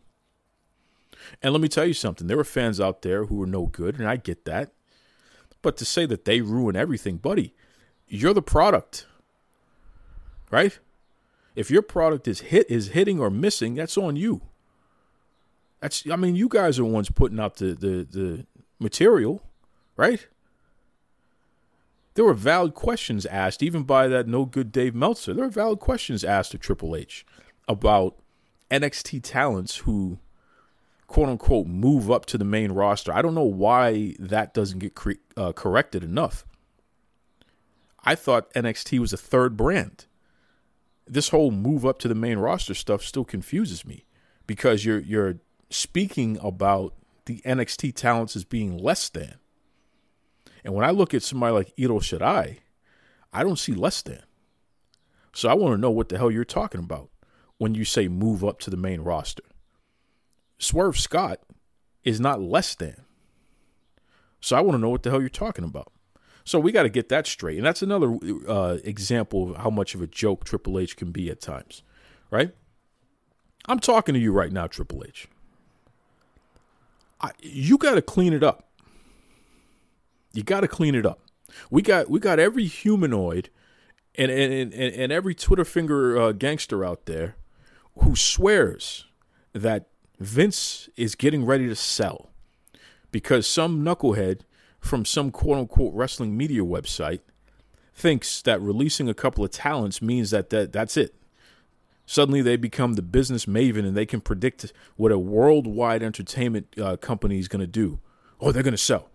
And 1.43 1.53
let 1.53 1.61
me 1.61 1.69
tell 1.69 1.87
you 1.87 1.95
something 1.95 2.27
there 2.27 2.39
are 2.39 2.45
fans 2.45 2.81
out 2.81 3.03
there 3.03 3.27
who 3.27 3.43
are 3.43 3.47
no 3.47 3.67
good, 3.67 3.99
and 3.99 4.09
I 4.09 4.17
get 4.17 4.45
that. 4.45 4.73
But 5.61 5.77
to 5.79 5.85
say 5.85 6.07
that 6.07 6.25
they 6.25 6.41
ruin 6.41 6.77
everything, 6.77 7.17
buddy, 7.17 7.55
you're 8.09 8.35
the 8.35 8.43
product. 8.43 9.07
Right? 10.51 10.79
If 11.55 11.71
your 11.71 11.83
product 11.83 12.29
is 12.29 12.41
hit 12.41 12.71
is 12.71 12.89
hitting 12.89 13.19
or 13.21 13.31
missing, 13.31 13.75
that's 13.75 13.99
on 13.99 14.17
you. 14.17 14.43
That's 15.81 16.09
I 16.11 16.17
mean, 16.17 16.37
you 16.37 16.49
guys 16.49 16.79
are 16.79 16.85
ones 16.85 17.11
putting 17.11 17.41
out 17.41 17.57
the 17.57 17.75
the, 17.75 18.07
the 18.11 18.47
material, 18.79 19.43
right? 19.97 20.27
There 22.15 22.25
were 22.25 22.35
valid 22.35 22.75
questions 22.75 23.27
asked, 23.27 23.63
even 23.63 23.85
by 23.85 24.09
that 24.09 24.27
no 24.27 24.45
good 24.45 24.73
Dave 24.73 24.95
Meltzer. 24.95 25.35
There 25.35 25.45
were 25.45 25.51
valid 25.51 25.79
questions 25.79 26.25
asked 26.25 26.51
to 26.51 26.59
Triple 26.59 26.97
H 26.97 27.25
about 27.69 28.17
NXT 28.71 29.21
talents 29.23 29.77
who, 29.77 30.19
quote 31.07 31.29
unquote, 31.29 31.69
move 31.69 32.11
up 32.11 32.27
to 32.27 32.39
the 32.39 32.45
main 32.45 32.73
roster. 32.73 33.13
I 33.13 33.23
don't 33.23 33.35
know 33.35 33.43
why 33.43 34.17
that 34.19 34.53
doesn't 34.53 34.81
get 34.81 34.95
cre- 34.95 35.13
uh, 35.37 35.53
corrected 35.53 36.03
enough. 36.03 36.45
I 38.05 38.15
thought 38.15 38.53
NXT 38.55 38.99
was 38.99 39.13
a 39.13 39.17
third 39.17 39.57
brand. 39.57 40.07
This 41.07 41.31
whole 41.31 41.51
move 41.51 41.85
up 41.87 41.99
to 42.01 42.09
the 42.09 42.15
main 42.15 42.39
roster 42.39 42.75
stuff 42.75 43.03
still 43.03 43.25
confuses 43.25 43.85
me 43.85 44.07
because 44.47 44.85
you're 44.85 45.01
you're 45.01 45.37
speaking 45.71 46.39
about 46.43 46.95
the 47.27 47.41
NXT 47.45 47.95
talents 47.95 48.37
as 48.37 48.45
being 48.45 48.77
less 48.77 49.09
than. 49.09 49.37
And 50.65 50.75
when 50.75 50.85
I 50.85 50.91
look 50.91 51.15
at 51.15 51.23
somebody 51.23 51.53
like 51.53 51.73
Io 51.79 51.99
Shirai, 51.99 52.59
I 53.33 53.43
don't 53.43 53.59
see 53.59 53.75
less 53.75 54.03
than. 54.03 54.23
So 55.33 55.49
I 55.49 55.55
want 55.55 55.75
to 55.75 55.81
know 55.81 55.91
what 55.91 56.09
the 56.09 56.19
hell 56.19 56.31
you're 56.31 56.45
talking 56.45 56.81
about 56.81 57.11
when 57.59 57.75
you 57.75 57.85
say 57.85 58.09
move 58.09 58.45
up 58.45 58.59
to 58.61 58.71
the 58.71 58.77
main 58.77 59.03
roster. 59.03 59.45
Swerve 60.59 60.99
Scott 60.99 61.41
is 62.03 62.21
not 62.21 62.41
less 62.41 62.75
than. 62.75 63.05
So 64.41 64.57
I 64.57 64.61
want 64.61 64.75
to 64.75 64.81
know 64.81 64.89
what 64.89 65.03
the 65.03 65.11
hell 65.11 65.21
you're 65.21 65.29
talking 65.29 65.65
about. 65.65 65.93
So 66.49 66.59
we 66.59 66.73
got 66.73 66.85
to 66.85 66.89
get 66.89 67.11
that 67.11 67.27
straight. 67.27 67.59
And 67.59 67.67
that's 67.67 67.83
another 67.83 68.17
uh, 68.49 68.79
example 68.83 69.51
of 69.51 69.57
how 69.59 69.69
much 69.69 69.95
of 69.95 70.01
a 70.01 70.07
joke 70.07 70.45
Triple 70.45 70.79
H 70.79 70.97
can 70.97 71.13
be 71.13 71.29
at 71.29 71.43
times, 71.43 71.83
right? 72.31 72.55
I'm 73.67 73.79
talking 73.79 74.15
to 74.15 74.19
you 74.19 74.33
right 74.33 74.51
now, 74.51 74.67
Triple 74.67 75.05
H. 75.07 75.29
I, 77.21 77.33
you 77.41 77.77
got 77.77 77.97
to 77.97 78.03
clean 78.03 78.33
it 78.33 78.43
up. 78.43 78.67
You 80.33 80.43
got 80.43 80.61
to 80.61 80.69
clean 80.69 80.95
it 80.95 81.05
up. 81.05 81.21
We 81.71 81.83
got 81.83 82.09
we 82.09 82.19
got 82.19 82.39
every 82.39 82.65
humanoid 82.65 83.51
and 84.15 84.31
and, 84.31 84.73
and, 84.73 84.95
and 84.95 85.13
every 85.13 85.35
Twitter 85.35 85.67
finger 85.67 86.19
uh, 86.19 86.33
gangster 86.33 86.83
out 86.83 87.05
there 87.05 87.37
who 87.99 88.17
swears 88.17 89.05
that 89.53 89.89
Vince 90.19 90.89
is 90.97 91.15
getting 91.15 91.45
ready 91.45 91.69
to 91.69 91.77
sell 91.77 92.31
because 93.13 93.47
some 93.47 93.85
knucklehead 93.85 94.43
from 94.81 95.05
some 95.05 95.31
quote 95.31 95.59
unquote 95.59 95.95
wrestling 95.95 96.37
media 96.37 96.63
website 96.63 97.21
thinks 97.95 98.43
that 98.43 98.61
releasing 98.61 99.09
a 99.09 99.15
couple 99.15 99.45
of 99.45 99.51
talents 99.51 100.01
means 100.01 100.31
that, 100.31 100.51
that 100.51 100.73
that's 100.73 100.97
it. 100.97 101.15
Suddenly 102.07 102.41
they 102.41 102.57
become 102.57 102.95
the 102.95 103.03
business 103.03 103.45
maven 103.45 103.87
and 103.87 103.97
they 103.97 104.07
can 104.07 104.21
predict 104.21 104.73
what 104.97 105.13
a 105.13 105.19
worldwide 105.19 106.03
entertainment 106.03 106.67
uh, 106.81 106.97
company 106.97 107.39
is 107.39 107.49
going 107.49 107.61
to 107.61 107.67
do. 107.67 108.01
Oh, 108.41 108.53
they're 108.53 108.63
going 108.63 108.73
to 108.73 108.79
sell. 108.79 109.11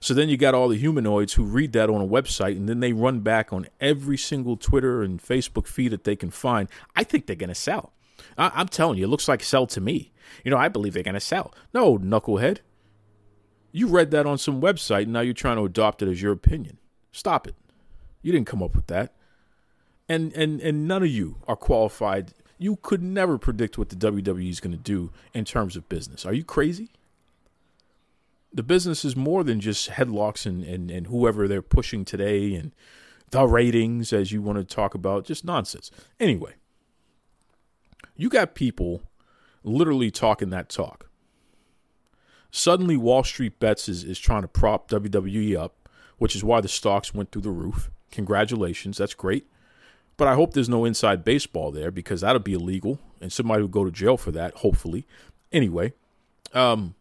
So 0.00 0.12
then 0.12 0.28
you 0.28 0.36
got 0.36 0.54
all 0.54 0.68
the 0.68 0.76
humanoids 0.76 1.34
who 1.34 1.44
read 1.44 1.72
that 1.72 1.88
on 1.88 2.02
a 2.02 2.06
website 2.06 2.56
and 2.56 2.68
then 2.68 2.80
they 2.80 2.92
run 2.92 3.20
back 3.20 3.52
on 3.52 3.68
every 3.80 4.18
single 4.18 4.56
Twitter 4.56 5.02
and 5.02 5.22
Facebook 5.22 5.66
feed 5.66 5.92
that 5.92 6.04
they 6.04 6.16
can 6.16 6.30
find. 6.30 6.68
I 6.94 7.04
think 7.04 7.26
they're 7.26 7.36
going 7.36 7.48
to 7.48 7.54
sell. 7.54 7.92
I- 8.36 8.60
am 8.60 8.68
telling 8.68 8.98
you, 8.98 9.04
it 9.04 9.08
looks 9.08 9.28
like 9.28 9.42
sell 9.42 9.66
to 9.68 9.80
me. 9.80 10.12
You 10.44 10.50
know, 10.50 10.58
I 10.58 10.68
believe 10.68 10.94
they're 10.94 11.02
going 11.02 11.14
to 11.14 11.20
sell. 11.20 11.54
No, 11.72 11.98
knucklehead. 11.98 12.58
You 13.72 13.88
read 13.88 14.10
that 14.12 14.26
on 14.26 14.38
some 14.38 14.60
website 14.60 15.02
and 15.02 15.12
now 15.12 15.20
you're 15.20 15.34
trying 15.34 15.56
to 15.56 15.64
adopt 15.64 16.02
it 16.02 16.08
as 16.08 16.22
your 16.22 16.32
opinion. 16.32 16.78
Stop 17.12 17.46
it. 17.46 17.54
You 18.22 18.32
didn't 18.32 18.46
come 18.46 18.62
up 18.62 18.74
with 18.74 18.86
that. 18.88 19.12
And 20.08 20.32
and 20.34 20.60
and 20.60 20.86
none 20.86 21.02
of 21.02 21.08
you 21.08 21.36
are 21.48 21.56
qualified. 21.56 22.32
You 22.58 22.76
could 22.76 23.02
never 23.02 23.38
predict 23.38 23.76
what 23.76 23.90
the 23.90 23.96
WWE 23.96 24.48
is 24.48 24.60
going 24.60 24.76
to 24.76 24.82
do 24.82 25.10
in 25.34 25.44
terms 25.44 25.76
of 25.76 25.88
business. 25.88 26.24
Are 26.24 26.32
you 26.32 26.44
crazy? 26.44 26.90
The 28.52 28.62
business 28.62 29.04
is 29.04 29.14
more 29.14 29.44
than 29.44 29.60
just 29.60 29.90
headlocks 29.90 30.46
and, 30.46 30.64
and, 30.64 30.90
and 30.90 31.08
whoever 31.08 31.46
they're 31.46 31.60
pushing 31.60 32.04
today 32.04 32.54
and 32.54 32.72
the 33.30 33.46
ratings, 33.46 34.12
as 34.12 34.32
you 34.32 34.40
want 34.40 34.56
to 34.58 34.64
talk 34.64 34.94
about. 34.94 35.26
Just 35.26 35.44
nonsense. 35.44 35.90
Anyway, 36.18 36.54
you 38.16 38.30
got 38.30 38.54
people 38.54 39.02
literally 39.62 40.10
talking 40.10 40.50
that 40.50 40.68
talk. 40.68 41.05
Suddenly, 42.50 42.96
Wall 42.96 43.24
Street 43.24 43.58
Bets 43.58 43.88
is, 43.88 44.04
is 44.04 44.18
trying 44.18 44.42
to 44.42 44.48
prop 44.48 44.90
WWE 44.90 45.56
up, 45.56 45.88
which 46.18 46.34
is 46.34 46.44
why 46.44 46.60
the 46.60 46.68
stocks 46.68 47.14
went 47.14 47.30
through 47.30 47.42
the 47.42 47.50
roof. 47.50 47.90
Congratulations, 48.10 48.98
that's 48.98 49.14
great. 49.14 49.46
But 50.16 50.28
I 50.28 50.34
hope 50.34 50.54
there's 50.54 50.68
no 50.68 50.84
inside 50.84 51.24
baseball 51.24 51.70
there 51.70 51.90
because 51.90 52.22
that'll 52.22 52.40
be 52.40 52.54
illegal 52.54 52.98
and 53.20 53.32
somebody 53.32 53.60
will 53.60 53.68
go 53.68 53.84
to 53.84 53.90
jail 53.90 54.16
for 54.16 54.30
that, 54.32 54.54
hopefully. 54.54 55.06
Anyway, 55.52 55.92
um, 56.54 56.94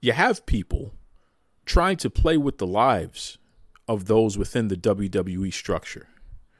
you 0.00 0.12
have 0.12 0.46
people 0.46 0.92
trying 1.66 1.96
to 1.96 2.10
play 2.10 2.36
with 2.36 2.58
the 2.58 2.66
lives 2.66 3.38
of 3.88 4.06
those 4.06 4.38
within 4.38 4.68
the 4.68 4.76
WWE 4.76 5.52
structure. 5.52 6.08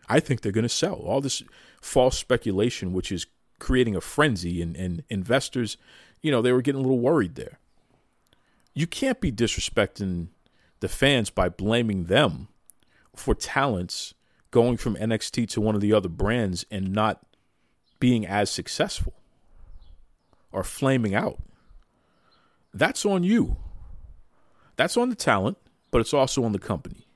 I 0.08 0.18
think 0.18 0.40
they're 0.40 0.52
going 0.52 0.62
to 0.64 0.68
sell 0.68 0.94
all 0.94 1.20
this 1.20 1.42
false 1.80 2.18
speculation, 2.18 2.92
which 2.92 3.12
is 3.12 3.26
creating 3.60 3.94
a 3.94 4.00
frenzy, 4.00 4.60
and, 4.60 4.76
and 4.76 5.04
investors, 5.08 5.76
you 6.20 6.32
know, 6.32 6.42
they 6.42 6.52
were 6.52 6.62
getting 6.62 6.80
a 6.80 6.82
little 6.82 6.98
worried 6.98 7.36
there 7.36 7.60
you 8.74 8.86
can't 8.86 9.20
be 9.20 9.30
disrespecting 9.30 10.28
the 10.80 10.88
fans 10.88 11.30
by 11.30 11.48
blaming 11.48 12.04
them 12.04 12.48
for 13.14 13.34
talents 13.34 14.14
going 14.50 14.76
from 14.76 14.96
NXT 14.96 15.48
to 15.50 15.60
one 15.60 15.74
of 15.74 15.80
the 15.80 15.92
other 15.92 16.08
brands 16.08 16.64
and 16.70 16.92
not 16.92 17.24
being 18.00 18.26
as 18.26 18.50
successful 18.50 19.14
or 20.50 20.62
flaming 20.62 21.14
out. 21.14 21.38
That's 22.74 23.04
on 23.04 23.22
you. 23.22 23.56
That's 24.76 24.96
on 24.96 25.10
the 25.10 25.14
talent, 25.14 25.58
but 25.90 26.00
it's 26.00 26.14
also 26.14 26.44
on 26.44 26.52
the 26.52 26.58
company. 26.58 27.06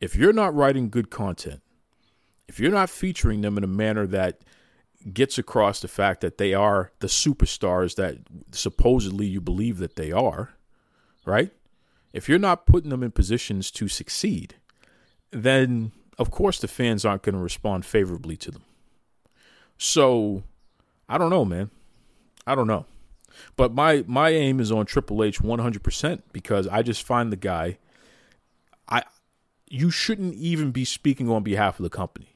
If 0.00 0.14
you're 0.14 0.32
not 0.32 0.54
writing 0.54 0.90
good 0.90 1.10
content, 1.10 1.62
if 2.48 2.58
you're 2.58 2.70
not 2.70 2.90
featuring 2.90 3.40
them 3.40 3.56
in 3.58 3.64
a 3.64 3.68
manner 3.68 4.06
that 4.06 4.40
gets 5.12 5.38
across 5.38 5.80
the 5.80 5.88
fact 5.88 6.20
that 6.20 6.38
they 6.38 6.52
are 6.54 6.92
the 7.00 7.06
superstars 7.06 7.96
that 7.96 8.18
supposedly 8.52 9.26
you 9.26 9.40
believe 9.40 9.78
that 9.78 9.96
they 9.96 10.12
are, 10.12 10.50
right? 11.24 11.50
If 12.12 12.28
you're 12.28 12.38
not 12.38 12.66
putting 12.66 12.90
them 12.90 13.02
in 13.02 13.10
positions 13.10 13.70
to 13.72 13.88
succeed, 13.88 14.56
then 15.30 15.92
of 16.18 16.30
course 16.30 16.58
the 16.58 16.68
fans 16.68 17.04
aren't 17.04 17.22
going 17.22 17.34
to 17.34 17.40
respond 17.40 17.86
favorably 17.86 18.36
to 18.38 18.50
them. 18.50 18.64
So, 19.78 20.42
I 21.08 21.16
don't 21.16 21.30
know, 21.30 21.44
man. 21.44 21.70
I 22.46 22.54
don't 22.54 22.66
know. 22.66 22.84
But 23.56 23.72
my 23.72 24.04
my 24.06 24.30
aim 24.30 24.60
is 24.60 24.72
on 24.72 24.86
Triple 24.86 25.22
H 25.24 25.40
100% 25.40 26.22
because 26.32 26.66
I 26.68 26.82
just 26.82 27.02
find 27.02 27.32
the 27.32 27.36
guy 27.36 27.78
I 28.88 29.02
you 29.66 29.90
shouldn't 29.90 30.34
even 30.34 30.72
be 30.72 30.84
speaking 30.84 31.30
on 31.30 31.42
behalf 31.42 31.78
of 31.78 31.84
the 31.84 31.90
company 31.90 32.29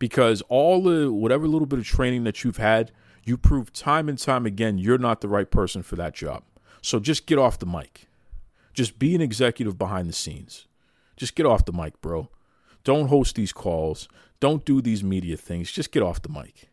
because 0.00 0.42
all 0.48 0.82
the 0.82 1.12
whatever 1.12 1.46
little 1.46 1.66
bit 1.66 1.78
of 1.78 1.84
training 1.84 2.24
that 2.24 2.42
you've 2.42 2.56
had, 2.56 2.90
you 3.22 3.36
prove 3.36 3.72
time 3.72 4.08
and 4.08 4.18
time 4.18 4.46
again 4.46 4.78
you're 4.78 4.98
not 4.98 5.20
the 5.20 5.28
right 5.28 5.48
person 5.48 5.84
for 5.84 5.94
that 5.94 6.14
job. 6.14 6.42
So 6.82 6.98
just 6.98 7.26
get 7.26 7.38
off 7.38 7.60
the 7.60 7.66
mic. 7.66 8.08
Just 8.72 8.98
be 8.98 9.14
an 9.14 9.20
executive 9.20 9.78
behind 9.78 10.08
the 10.08 10.14
scenes. 10.14 10.66
Just 11.16 11.36
get 11.36 11.46
off 11.46 11.66
the 11.66 11.72
mic, 11.72 12.00
bro. 12.00 12.30
Don't 12.82 13.08
host 13.08 13.36
these 13.36 13.52
calls. 13.52 14.08
Don't 14.40 14.64
do 14.64 14.80
these 14.80 15.04
media 15.04 15.36
things. 15.36 15.70
Just 15.70 15.92
get 15.92 16.02
off 16.02 16.22
the 16.22 16.30
mic. 16.30 16.70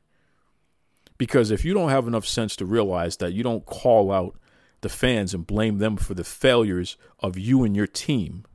Because 1.17 1.51
if 1.51 1.65
you 1.65 1.73
don't 1.73 1.89
have 1.89 2.07
enough 2.07 2.25
sense 2.25 2.55
to 2.55 2.65
realize 2.65 3.17
that 3.17 3.33
you 3.33 3.43
don't 3.43 3.65
call 3.65 4.11
out 4.11 4.37
the 4.81 4.89
fans 4.89 5.33
and 5.33 5.45
blame 5.45 5.79
them 5.79 5.97
for 5.97 6.13
the 6.13 6.23
failures 6.23 6.95
of 7.19 7.37
you 7.37 7.63
and 7.63 7.75
your 7.75 7.87
team, 7.87 8.45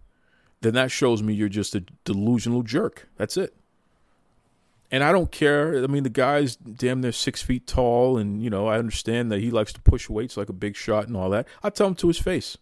then 0.63 0.73
that 0.73 0.91
shows 0.91 1.23
me 1.23 1.35
you're 1.35 1.51
just 1.51 1.75
a 1.75 1.85
delusional 2.05 2.63
jerk. 2.63 3.09
That's 3.19 3.37
it. 3.37 3.55
And 4.93 5.03
I 5.03 5.11
don't 5.11 5.33
care. 5.33 5.83
I 5.83 5.87
mean, 5.87 6.03
the 6.03 6.11
guy's 6.11 6.55
damn 6.55 7.01
near 7.01 7.13
six 7.13 7.41
feet 7.41 7.67
tall, 7.67 8.19
and 8.19 8.43
you 8.43 8.51
know, 8.51 8.67
I 8.67 8.79
understand 8.79 9.33
that 9.33 9.41
he 9.41 9.51
likes 9.51 9.73
to 9.73 9.81
push 9.81 10.11
weights 10.11 10.37
like 10.37 10.51
a 10.51 10.53
big 10.53 10.77
shot 10.77 11.09
and 11.09 11.17
all 11.17 11.31
that. 11.31 11.49
I 11.63 11.71
tell 11.71 11.87
him 11.87 11.95
to 11.97 12.09
his 12.09 12.19
face. 12.19 12.59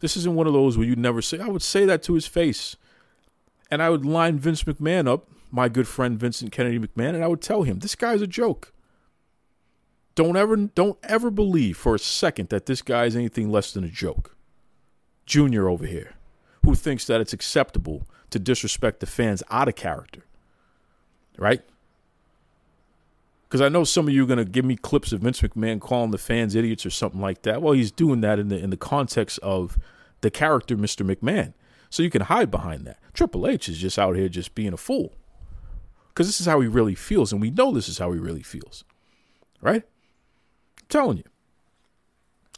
This 0.00 0.14
isn't 0.18 0.34
one 0.34 0.46
of 0.46 0.52
those 0.52 0.76
where 0.76 0.86
you 0.86 0.94
never 0.94 1.22
say. 1.22 1.40
I 1.40 1.48
would 1.48 1.62
say 1.62 1.86
that 1.86 2.02
to 2.02 2.14
his 2.14 2.26
face, 2.26 2.76
and 3.70 3.82
I 3.82 3.88
would 3.88 4.04
line 4.04 4.38
Vince 4.38 4.64
McMahon 4.64 5.08
up, 5.08 5.26
my 5.50 5.70
good 5.70 5.88
friend 5.88 6.18
Vincent 6.18 6.52
Kennedy 6.52 6.78
McMahon, 6.78 7.14
and 7.14 7.24
I 7.24 7.28
would 7.28 7.40
tell 7.40 7.62
him 7.62 7.78
this 7.78 7.94
guy's 7.94 8.20
a 8.20 8.26
joke. 8.26 8.74
Don't 10.14 10.36
ever, 10.36 10.54
don't 10.56 10.98
ever 11.02 11.30
believe 11.30 11.78
for 11.78 11.94
a 11.94 11.98
second 11.98 12.50
that 12.50 12.66
this 12.66 12.82
guy 12.82 13.06
is 13.06 13.16
anything 13.16 13.50
less 13.50 13.72
than 13.72 13.84
a 13.84 13.88
joke. 13.88 14.36
Junior 15.24 15.66
over 15.66 15.86
here, 15.86 16.12
who 16.62 16.74
thinks 16.74 17.06
that 17.06 17.22
it's 17.22 17.32
acceptable 17.32 18.06
to 18.28 18.38
disrespect 18.38 19.00
the 19.00 19.06
fans 19.06 19.42
out 19.50 19.68
of 19.68 19.76
character 19.76 20.24
right? 21.38 21.62
Because 23.48 23.60
I 23.60 23.68
know 23.68 23.84
some 23.84 24.08
of 24.08 24.14
you 24.14 24.24
are 24.24 24.26
going 24.26 24.38
to 24.38 24.44
give 24.44 24.64
me 24.64 24.76
clips 24.76 25.12
of 25.12 25.20
Vince 25.20 25.40
McMahon 25.42 25.80
calling 25.80 26.10
the 26.10 26.18
fans 26.18 26.54
idiots 26.54 26.86
or 26.86 26.90
something 26.90 27.20
like 27.20 27.42
that. 27.42 27.60
Well, 27.60 27.74
he's 27.74 27.92
doing 27.92 28.22
that 28.22 28.38
in 28.38 28.48
the 28.48 28.58
in 28.58 28.70
the 28.70 28.76
context 28.76 29.38
of 29.42 29.78
the 30.22 30.30
character 30.30 30.76
Mr. 30.76 31.04
McMahon, 31.04 31.52
so 31.90 32.02
you 32.02 32.10
can 32.10 32.22
hide 32.22 32.50
behind 32.50 32.86
that. 32.86 32.98
Triple 33.12 33.46
H 33.46 33.68
is 33.68 33.78
just 33.78 33.98
out 33.98 34.16
here 34.16 34.28
just 34.28 34.54
being 34.54 34.72
a 34.72 34.78
fool 34.78 35.12
because 36.08 36.26
this 36.26 36.40
is 36.40 36.46
how 36.46 36.60
he 36.60 36.68
really 36.68 36.94
feels, 36.94 37.32
and 37.32 37.40
we 37.40 37.50
know 37.50 37.72
this 37.72 37.88
is 37.88 37.98
how 37.98 38.12
he 38.12 38.18
really 38.18 38.42
feels, 38.42 38.84
right? 39.60 39.82
I'm 40.80 40.86
telling 40.88 41.18
you, 41.18 41.24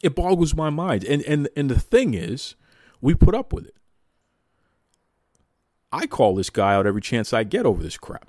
it 0.03 0.15
boggles 0.15 0.55
my 0.55 0.71
mind. 0.71 1.05
And 1.05 1.23
and 1.23 1.49
and 1.57 1.71
the 1.71 1.81
thing 1.81 2.15
is, 2.15 2.55
we 3.01 3.15
put 3.15 3.35
up 3.35 3.53
with 3.53 3.67
it. 3.67 3.75
I 5.91 6.07
call 6.07 6.35
this 6.35 6.51
guy 6.51 6.75
out 6.75 6.87
every 6.87 7.01
chance 7.01 7.33
I 7.33 7.45
get 7.45 7.67
over 7.67 7.83
this 7.83 7.97
crap. 7.97 8.29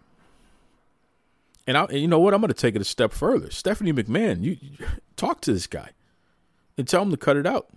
And, 1.68 1.78
I, 1.78 1.84
and 1.86 2.00
you 2.00 2.08
know 2.08 2.20
what? 2.20 2.34
I'm 2.34 2.42
going 2.42 2.50
to 2.50 2.54
take 2.54 2.76
it 2.76 2.82
a 2.82 2.86
step 2.86 3.12
further. 3.12 3.50
Stephanie 3.50 3.94
McMahon, 3.94 4.44
you, 4.44 4.58
you 4.62 4.78
talk 5.16 5.42
to 5.42 5.54
this 5.54 5.68
guy 5.68 5.92
and 6.78 6.88
tell 6.88 7.02
him 7.02 7.12
to 7.12 7.18
cut 7.18 7.38
it 7.38 7.48
out. 7.48 7.70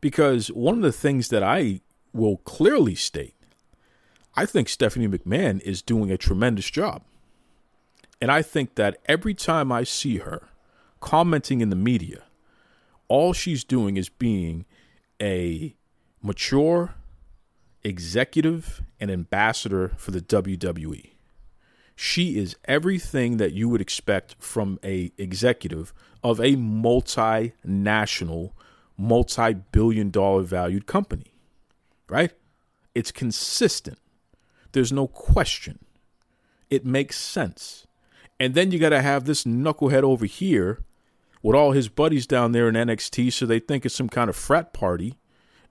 Because 0.00 0.48
one 0.48 0.76
of 0.76 0.82
the 0.82 0.92
things 0.92 1.28
that 1.28 1.42
I 1.42 1.80
will 2.12 2.38
clearly 2.38 2.94
state, 2.94 3.34
I 4.34 4.46
think 4.46 4.68
Stephanie 4.68 5.08
McMahon 5.08 5.60
is 5.62 5.82
doing 5.82 6.10
a 6.10 6.16
tremendous 6.16 6.70
job. 6.70 7.02
And 8.20 8.30
I 8.30 8.42
think 8.42 8.76
that 8.76 8.98
every 9.06 9.34
time 9.34 9.72
I 9.72 9.84
see 9.84 10.18
her 10.18 10.48
commenting 11.00 11.60
in 11.60 11.70
the 11.70 11.76
media, 11.76 12.24
all 13.08 13.32
she's 13.32 13.64
doing 13.64 13.96
is 13.96 14.08
being 14.08 14.64
a 15.20 15.74
mature 16.22 16.94
executive 17.82 18.82
and 19.00 19.10
ambassador 19.10 19.92
for 19.96 20.10
the 20.10 20.20
WWE. 20.20 21.10
She 22.02 22.38
is 22.38 22.56
everything 22.64 23.36
that 23.36 23.52
you 23.52 23.68
would 23.68 23.82
expect 23.82 24.34
from 24.38 24.78
a 24.82 25.12
executive 25.18 25.92
of 26.24 26.40
a 26.40 26.56
multinational, 26.56 28.52
multi-billion 28.96 30.08
dollar 30.08 30.42
valued 30.42 30.86
company. 30.86 31.34
right? 32.08 32.32
It's 32.94 33.12
consistent. 33.12 33.98
There's 34.72 34.94
no 34.94 35.08
question. 35.08 35.78
It 36.70 36.86
makes 36.86 37.18
sense. 37.18 37.86
And 38.40 38.54
then 38.54 38.70
you 38.70 38.78
got 38.78 38.88
to 38.88 39.02
have 39.02 39.26
this 39.26 39.44
knucklehead 39.44 40.02
over 40.02 40.24
here 40.24 40.82
with 41.42 41.54
all 41.54 41.72
his 41.72 41.90
buddies 41.90 42.26
down 42.26 42.52
there 42.52 42.66
in 42.66 42.76
NXT 42.76 43.30
so 43.30 43.44
they 43.44 43.58
think 43.58 43.84
it's 43.84 43.94
some 43.94 44.08
kind 44.08 44.30
of 44.30 44.36
frat 44.36 44.72
party. 44.72 45.18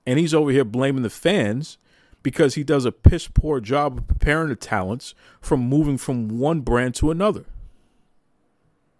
And 0.05 0.19
he's 0.19 0.35
over 0.35 0.51
here 0.51 0.63
blaming 0.63 1.01
the 1.01 1.09
fans 1.09 1.79
because 2.23 2.55
he 2.55 2.63
does 2.63 2.85
a 2.85 2.91
piss 2.91 3.27
poor 3.27 3.59
job 3.59 3.97
of 3.97 4.07
preparing 4.07 4.49
the 4.49 4.55
talents 4.55 5.13
from 5.41 5.61
moving 5.61 5.97
from 5.97 6.39
one 6.39 6.61
brand 6.61 6.95
to 6.95 7.11
another. 7.11 7.45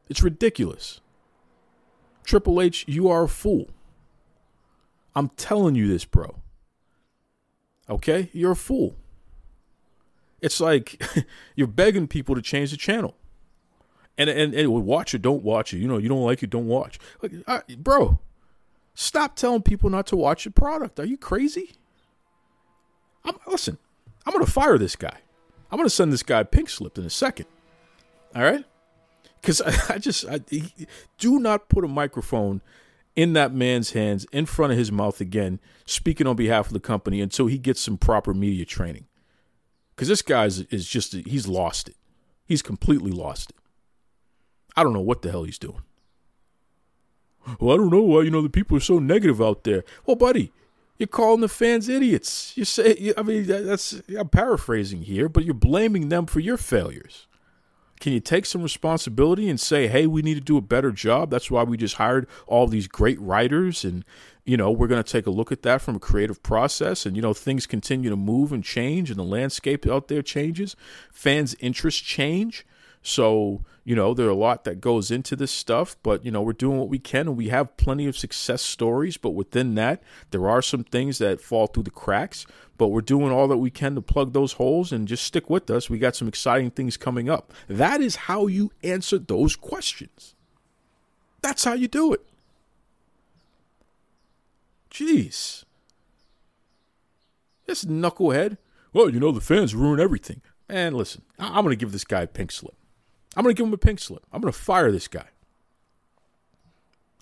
It's 0.10 0.24
ridiculous. 0.24 1.02
Triple 2.24 2.62
H, 2.62 2.86
you 2.88 3.10
are 3.10 3.24
a 3.24 3.30
fool. 3.30 3.70
I'm 5.16 5.30
telling 5.30 5.76
you 5.76 5.88
this, 5.88 6.06
bro. 6.06 6.36
Okay? 7.90 8.30
You're 8.34 8.52
a 8.52 8.56
fool. 8.56 8.96
It's 10.42 10.62
like 10.62 11.02
you're 11.56 11.68
begging 11.68 12.08
people 12.08 12.36
to 12.36 12.42
change 12.42 12.72
the 12.72 12.78
channel. 12.78 13.16
And 14.18 14.30
and, 14.30 14.54
and 14.54 14.70
watch 14.86 15.14
it, 15.14 15.22
don't 15.22 15.44
watch 15.44 15.74
it. 15.74 15.78
You 15.78 15.88
know, 15.88 15.98
you 15.98 16.10
don't 16.10 16.24
like 16.24 16.44
it, 16.44 16.50
don't 16.50 16.68
watch. 16.68 17.00
Like, 17.22 17.68
bro, 17.78 18.20
stop 18.94 19.36
telling 19.36 19.62
people 19.62 19.90
not 19.90 20.08
to 20.08 20.18
watch 20.18 20.44
the 20.44 20.52
product. 20.52 21.00
Are 21.00 21.06
you 21.06 21.18
crazy? 21.18 21.78
I'm, 23.24 23.36
listen, 23.48 23.78
I'm 24.26 24.34
going 24.34 24.46
to 24.46 24.52
fire 24.52 24.78
this 24.78 24.96
guy. 24.96 25.18
I'm 25.72 25.78
going 25.78 25.88
to 25.88 25.94
send 25.94 26.12
this 26.12 26.24
guy 26.24 26.44
pink 26.44 26.70
slip 26.70 26.98
in 26.98 27.06
a 27.06 27.10
second. 27.10 27.46
All 28.36 28.44
right? 28.44 28.66
Because 29.42 29.62
I, 29.62 29.74
I, 29.96 29.98
just 29.98 30.28
I, 30.28 30.40
he, 30.50 30.74
do 31.18 31.40
not 31.40 31.70
put 31.70 31.84
a 31.84 31.88
microphone 31.88 32.62
in 33.16 33.34
that 33.34 33.54
man's 33.54 33.92
hands 33.92 34.26
in 34.32 34.46
front 34.46 34.72
of 34.72 34.78
his 34.78 34.92
mouth 34.92 35.20
again, 35.20 35.60
speaking 35.86 36.28
on 36.28 36.36
behalf 36.36 36.68
of 36.68 36.74
the 36.74 36.80
company 36.80 37.22
until 37.22 37.48
he 37.48 37.58
gets 37.58 37.82
some 37.82 37.98
proper 37.98 38.34
media 38.34 38.66
training. 38.66 39.06
Because 39.96 40.08
this 40.08 40.22
guy 40.22 40.46
is, 40.46 40.62
is 40.70 40.88
just, 40.88 41.14
he's 41.14 41.48
lost 41.48 41.90
it. 41.90 41.96
He's 42.46 42.62
completely 42.62 43.12
lost 43.12 43.52
it. 43.52 43.58
I 44.76 44.84
don't 44.84 44.94
know 44.94 45.02
what 45.02 45.22
the 45.22 45.32
hell 45.32 45.44
he's 45.44 45.60
doing. 45.60 45.82
Well, 47.60 47.74
I 47.74 47.78
don't 47.78 47.90
know 47.90 48.02
why, 48.02 48.22
you 48.22 48.32
know, 48.32 48.42
the 48.42 48.50
people 48.50 48.78
are 48.78 48.82
so 48.82 49.00
negative 49.00 49.42
out 49.42 49.64
there. 49.64 49.84
Well, 50.06 50.16
buddy, 50.16 50.52
you're 51.00 51.08
calling 51.08 51.42
the 51.42 51.48
fans 51.48 51.90
idiots. 51.90 52.56
You 52.56 52.66
say, 52.66 53.14
I 53.18 53.24
mean, 53.24 53.48
that's 53.48 54.02
I'm 54.16 54.30
paraphrasing 54.30 55.04
here, 55.04 55.30
but 55.30 55.46
you're 55.46 55.54
blaming 55.54 56.10
them 56.10 56.26
for 56.26 56.42
your 56.42 56.58
failures. 56.58 57.26
Can 58.00 58.14
you 58.14 58.20
take 58.20 58.46
some 58.46 58.62
responsibility 58.62 59.50
and 59.50 59.60
say, 59.60 59.88
hey, 59.88 60.08
we 60.08 60.22
need 60.22 60.36
to 60.36 60.42
do 60.42 60.58
a 60.58 60.62
better 60.62 60.92
job? 60.92 61.30
That's 61.30 61.52
why 61.52 61.64
we 61.64 61.76
just 61.76 61.96
hired 61.96 62.28
all 62.48 62.68
these 62.68 62.88
great 62.88 63.20
writers. 63.20 63.84
And, 63.84 64.06
you 64.46 64.56
know, 64.56 64.72
we're 64.72 64.88
going 64.88 65.04
to 65.04 65.12
take 65.12 65.28
a 65.28 65.32
look 65.32 65.52
at 65.52 65.64
that 65.64 65.82
from 65.82 65.98
a 65.98 66.00
creative 66.00 66.42
process. 66.42 67.06
And, 67.06 67.18
you 67.18 67.22
know, 67.22 67.34
things 67.34 67.66
continue 67.66 68.10
to 68.10 68.16
move 68.16 68.54
and 68.54 68.64
change, 68.64 69.10
and 69.10 69.20
the 69.20 69.24
landscape 69.24 69.86
out 69.86 70.08
there 70.08 70.22
changes. 70.22 70.78
Fans' 71.12 71.56
interests 71.60 72.02
change. 72.02 72.66
So, 73.02 73.64
you 73.86 73.96
know, 73.96 74.14
there 74.14 74.28
are 74.28 74.32
a 74.32 74.36
lot 74.36 74.66
that 74.66 74.82
goes 74.82 75.10
into 75.10 75.36
this 75.36 75.52
stuff, 75.52 75.96
but, 76.04 76.24
you 76.26 76.32
know, 76.32 76.42
we're 76.42 76.54
doing 76.54 76.78
what 76.78 76.90
we 76.90 77.00
can 77.00 77.28
and 77.28 77.38
we 77.38 77.50
have 77.50 77.78
plenty 77.78 78.08
of 78.08 78.18
success 78.18 78.62
stories. 78.62 79.18
But 79.18 79.32
within 79.32 79.76
that, 79.76 80.04
there 80.32 80.50
are 80.50 80.62
some 80.62 80.84
things 80.84 81.18
that 81.20 81.42
fall 81.42 81.68
through 81.68 81.84
the 81.84 81.92
cracks, 81.92 82.46
but 82.78 82.90
we're 82.90 83.02
doing 83.02 83.32
all 83.32 83.48
that 83.48 83.58
we 83.58 83.72
can 83.72 83.96
to 83.96 84.02
plug 84.02 84.34
those 84.34 84.54
holes 84.54 84.92
and 84.92 85.08
just 85.08 85.24
stick 85.24 85.50
with 85.50 85.70
us. 85.70 85.90
We 85.90 85.98
got 85.98 86.16
some 86.16 86.28
exciting 86.28 86.72
things 86.72 86.98
coming 86.98 87.30
up. 87.30 87.54
That 87.68 88.02
is 88.02 88.16
how 88.16 88.48
you 88.48 88.72
answer 88.84 89.18
those 89.18 89.56
questions. 89.56 90.36
That's 91.42 91.64
how 91.64 91.74
you 91.74 91.88
do 91.88 92.14
it. 92.14 92.22
Jeez. 94.92 95.64
This 97.66 97.86
knucklehead. 97.86 98.58
Well, 98.92 99.10
you 99.10 99.20
know, 99.20 99.32
the 99.32 99.40
fans 99.40 99.74
ruin 99.74 100.00
everything. 100.00 100.42
And 100.68 100.96
listen, 100.96 101.22
I'm 101.38 101.64
going 101.64 101.70
to 101.70 101.76
give 101.76 101.92
this 101.92 102.04
guy 102.04 102.24
a 102.24 102.28
pink 102.28 102.52
slip. 102.52 102.76
I'm 103.36 103.44
going 103.44 103.56
to 103.56 103.60
give 103.60 103.68
him 103.68 103.74
a 103.74 103.78
pink 103.78 104.00
slip. 104.00 104.24
I'm 104.32 104.42
going 104.42 104.52
to 104.52 104.60
fire 104.60 104.92
this 104.92 105.08
guy. 105.08 105.28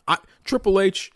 I, 0.08 0.18
Triple 0.44 0.80
H, 0.80 1.12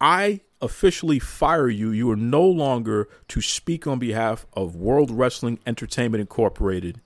I 0.00 0.40
officially 0.60 1.18
fire 1.18 1.68
you. 1.68 1.90
You 1.90 2.10
are 2.10 2.16
no 2.16 2.44
longer 2.44 3.08
to 3.28 3.40
speak 3.40 3.86
on 3.86 3.98
behalf 3.98 4.46
of 4.54 4.76
World 4.76 5.10
Wrestling 5.10 5.58
Entertainment 5.66 6.20
Incorporated, 6.20 7.00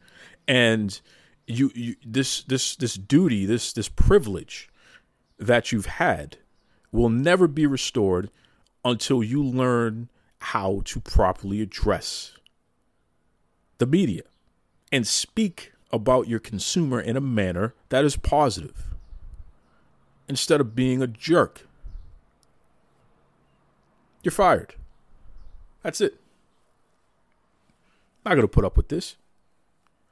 and 0.47 1.01
you, 1.47 1.73
you 1.75 1.97
this 2.05 2.43
this 2.43 2.77
this 2.77 2.95
duty, 2.95 3.47
this 3.47 3.73
this 3.73 3.89
privilege 3.89 4.69
that 5.39 5.73
you've 5.73 5.87
had 5.87 6.39
will 6.93 7.09
never 7.09 7.49
be 7.49 7.67
restored 7.67 8.31
until 8.85 9.23
you 9.23 9.43
learn 9.43 10.09
how 10.39 10.83
to 10.85 11.01
properly 11.01 11.61
address 11.61 12.33
the 13.79 13.87
media 13.87 14.23
and 14.93 15.07
speak 15.07 15.73
about 15.97 16.29
your 16.29 16.39
consumer 16.39 17.01
in 17.01 17.17
a 17.17 17.21
manner 17.21 17.75
that 17.89 18.05
is 18.05 18.17
positive 18.17 18.95
instead 20.29 20.61
of 20.61 20.75
being 20.75 21.03
a 21.03 21.07
jerk. 21.07 21.67
You're 24.23 24.33
fired. 24.33 24.75
That's 25.83 26.01
it. 26.01 26.21
Not 28.25 28.35
going 28.35 28.43
to 28.43 28.49
put 28.49 28.65
up 28.65 28.77
with 28.77 28.89
this. 28.89 29.17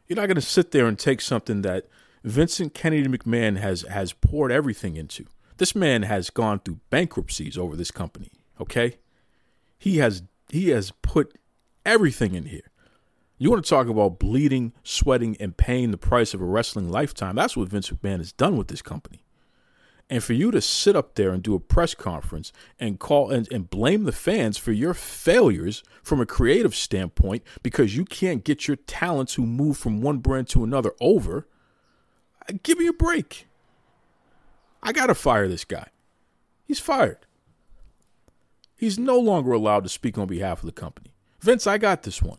You're 0.07 0.17
not 0.17 0.27
going 0.27 0.37
to 0.37 0.41
sit 0.41 0.71
there 0.71 0.87
and 0.87 0.99
take 0.99 1.21
something 1.21 1.63
that 1.63 1.89
Vincent 2.23 2.75
Kennedy 2.75 3.09
McMahon 3.09 3.59
has 3.59 3.83
has 3.83 4.13
poured 4.13 4.53
everything 4.53 4.97
into. 4.97 5.27
This 5.57 5.75
man 5.75 6.03
has 6.03 6.31
gone 6.31 6.61
through 6.61 6.81
bankruptcies 6.91 7.59
over 7.59 7.77
this 7.77 7.91
company, 7.91 8.31
okay? 8.61 8.99
He 9.79 9.99
has 9.99 10.23
he 10.49 10.69
has 10.71 10.93
put 11.03 11.37
everything 11.85 12.35
in 12.35 12.47
here. 12.47 12.71
You 13.37 13.51
want 13.51 13.65
to 13.65 13.69
talk 13.69 13.89
about 13.89 14.19
bleeding, 14.19 14.73
sweating, 14.85 15.37
and 15.41 15.57
paying 15.57 15.91
the 15.91 15.99
price 15.99 16.35
of 16.35 16.41
a 16.41 16.45
wrestling 16.45 16.89
lifetime? 16.89 17.35
That's 17.35 17.57
what 17.57 17.69
Vince 17.69 17.91
McMahon 17.91 18.19
has 18.19 18.33
done 18.33 18.57
with 18.57 18.69
this 18.69 18.83
company. 18.83 19.25
And 20.09 20.23
for 20.23 20.35
you 20.35 20.51
to 20.51 20.61
sit 20.61 20.95
up 20.95 21.15
there 21.15 21.31
and 21.31 21.43
do 21.43 21.55
a 21.55 21.61
press 21.61 21.95
conference 21.95 22.53
and 22.79 23.01
call 23.01 23.31
and, 23.31 23.51
and 23.51 23.69
blame 23.69 24.05
the 24.05 24.13
fans 24.13 24.59
for 24.59 24.71
your 24.71 24.95
failures 24.95 25.83
from 26.03 26.21
a 26.21 26.27
creative 26.27 26.75
standpoint 26.75 27.43
because 27.63 27.97
you 27.97 28.05
can't 28.05 28.45
get 28.45 28.69
your 28.69 28.77
talents 28.77 29.35
who 29.35 29.47
move 29.47 29.79
from 29.79 30.03
one 30.03 30.19
brand 30.19 30.49
to 30.51 30.63
another 30.63 30.93
over, 31.01 31.49
give 32.63 32.79
me 32.79 32.87
a 32.87 32.93
break. 32.93 33.49
I 34.83 34.93
got 34.93 35.07
to 35.07 35.15
fire 35.15 35.49
this 35.49 35.65
guy. 35.65 35.89
He's 36.65 36.81
fired. 36.81 37.27
He's 38.77 38.99
no 38.99 39.19
longer 39.19 39.53
allowed 39.53 39.85
to 39.85 39.89
speak 39.89 40.19
on 40.19 40.27
behalf 40.27 40.61
of 40.61 40.67
the 40.67 40.73
company. 40.73 41.15
Vince, 41.41 41.67
I 41.67 41.79
got 41.79 42.03
this 42.03 42.21
one. 42.21 42.39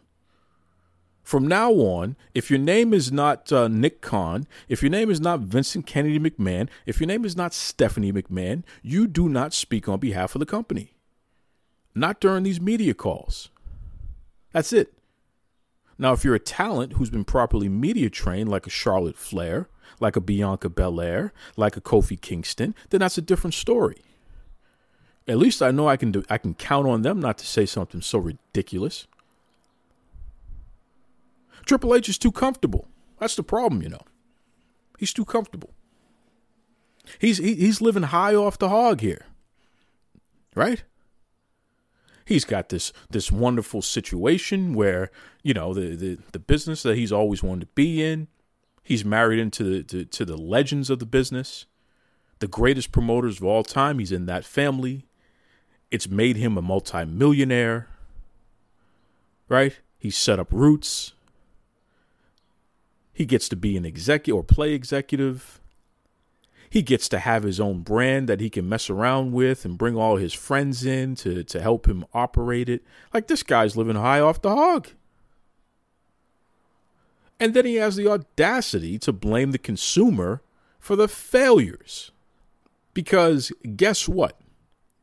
From 1.25 1.47
now 1.47 1.71
on, 1.71 2.15
if 2.35 2.51
your 2.51 2.59
name 2.59 2.93
is 2.93 3.11
not 3.11 3.51
uh, 3.51 3.67
Nick 3.67 3.99
Khan, 3.99 4.45
if 4.69 4.83
your 4.83 4.91
name 4.91 5.09
is 5.09 5.19
not 5.19 5.39
Vincent 5.39 5.87
Kennedy 5.87 6.19
McMahon, 6.19 6.69
if 6.85 6.99
your 6.99 7.07
name 7.07 7.25
is 7.25 7.35
not 7.35 7.51
Stephanie 7.51 8.13
McMahon, 8.13 8.61
you 8.83 9.07
do 9.07 9.27
not 9.27 9.51
speak 9.51 9.89
on 9.89 9.99
behalf 9.99 10.35
of 10.35 10.39
the 10.39 10.45
company. 10.45 10.93
Not 11.95 12.19
during 12.19 12.43
these 12.43 12.61
media 12.61 12.93
calls. 12.93 13.49
That's 14.51 14.71
it. 14.71 14.93
Now, 15.97 16.13
if 16.13 16.23
you're 16.23 16.35
a 16.35 16.39
talent 16.39 16.93
who's 16.93 17.09
been 17.09 17.25
properly 17.25 17.69
media 17.69 18.11
trained, 18.11 18.49
like 18.49 18.67
a 18.67 18.69
Charlotte 18.69 19.17
Flair, 19.17 19.67
like 19.99 20.15
a 20.15 20.21
Bianca 20.21 20.69
Belair, 20.69 21.33
like 21.57 21.75
a 21.75 21.81
Kofi 21.81 22.21
Kingston, 22.21 22.75
then 22.91 22.99
that's 22.99 23.17
a 23.17 23.23
different 23.23 23.55
story. 23.55 23.97
At 25.27 25.39
least 25.39 25.63
I 25.63 25.71
know 25.71 25.87
I 25.87 25.97
can 25.97 26.11
do, 26.11 26.23
I 26.29 26.37
can 26.37 26.53
count 26.53 26.87
on 26.87 27.01
them 27.01 27.19
not 27.19 27.39
to 27.39 27.47
say 27.47 27.65
something 27.65 28.01
so 28.01 28.19
ridiculous. 28.19 29.07
Triple 31.65 31.95
H 31.95 32.09
is 32.09 32.17
too 32.17 32.31
comfortable. 32.31 32.87
That's 33.19 33.35
the 33.35 33.43
problem, 33.43 33.81
you 33.81 33.89
know. 33.89 34.03
He's 34.99 35.13
too 35.13 35.25
comfortable. 35.25 35.71
He's 37.19 37.37
he, 37.37 37.55
he's 37.55 37.81
living 37.81 38.03
high 38.03 38.35
off 38.35 38.57
the 38.57 38.69
hog 38.69 39.01
here. 39.01 39.25
Right? 40.55 40.83
He's 42.25 42.45
got 42.45 42.69
this 42.69 42.93
this 43.09 43.31
wonderful 43.31 43.81
situation 43.81 44.73
where, 44.73 45.11
you 45.43 45.53
know, 45.53 45.73
the 45.73 45.95
the, 45.95 46.17
the 46.31 46.39
business 46.39 46.83
that 46.83 46.95
he's 46.97 47.11
always 47.11 47.43
wanted 47.43 47.61
to 47.61 47.73
be 47.75 48.03
in. 48.03 48.27
He's 48.83 49.03
married 49.03 49.39
into 49.39 49.63
the 49.63 49.83
to, 49.83 50.05
to 50.05 50.25
the 50.25 50.37
legends 50.37 50.89
of 50.89 50.99
the 50.99 51.05
business, 51.05 51.65
the 52.39 52.47
greatest 52.47 52.91
promoters 52.91 53.37
of 53.37 53.45
all 53.45 53.63
time. 53.63 53.99
He's 53.99 54.11
in 54.11 54.27
that 54.27 54.45
family. 54.45 55.07
It's 55.91 56.07
made 56.07 56.37
him 56.37 56.57
a 56.57 56.61
multimillionaire. 56.61 57.87
Right? 59.49 59.79
He's 59.97 60.17
set 60.17 60.39
up 60.39 60.47
roots. 60.51 61.14
He 63.15 63.25
gets 63.25 63.47
to 63.47 63.55
be 63.55 63.77
an 63.77 63.85
executive 63.85 64.35
or 64.35 64.43
play 64.43 64.73
executive. 64.73 65.61
He 66.69 66.81
gets 66.81 67.07
to 67.07 67.19
have 67.19 67.43
his 67.43 67.61
own 67.61 67.79
brand 67.79 68.27
that 68.27 68.41
he 68.41 68.49
can 68.49 68.67
mess 68.67 68.89
around 68.89 69.31
with 69.31 69.63
and 69.63 69.77
bring 69.77 69.95
all 69.95 70.17
his 70.17 70.33
friends 70.33 70.85
in 70.85 71.15
to, 71.15 71.41
to 71.45 71.61
help 71.61 71.87
him 71.87 72.03
operate 72.13 72.67
it. 72.67 72.83
Like 73.13 73.27
this 73.27 73.41
guy's 73.41 73.77
living 73.77 73.95
high 73.95 74.19
off 74.19 74.41
the 74.41 74.53
hog. 74.53 74.89
And 77.39 77.53
then 77.53 77.65
he 77.65 77.75
has 77.75 77.95
the 77.95 78.09
audacity 78.09 78.99
to 78.99 79.13
blame 79.13 79.51
the 79.51 79.57
consumer 79.57 80.41
for 80.77 80.97
the 80.97 81.07
failures. 81.07 82.11
Because 82.93 83.53
guess 83.77 84.09
what? 84.09 84.37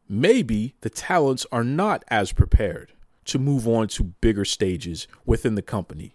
Maybe 0.06 0.74
the 0.82 0.90
talents 0.90 1.46
are 1.50 1.64
not 1.64 2.04
as 2.08 2.32
prepared 2.32 2.92
to 3.24 3.38
move 3.38 3.66
on 3.66 3.88
to 3.88 4.04
bigger 4.04 4.44
stages 4.44 5.08
within 5.24 5.54
the 5.54 5.62
company 5.62 6.14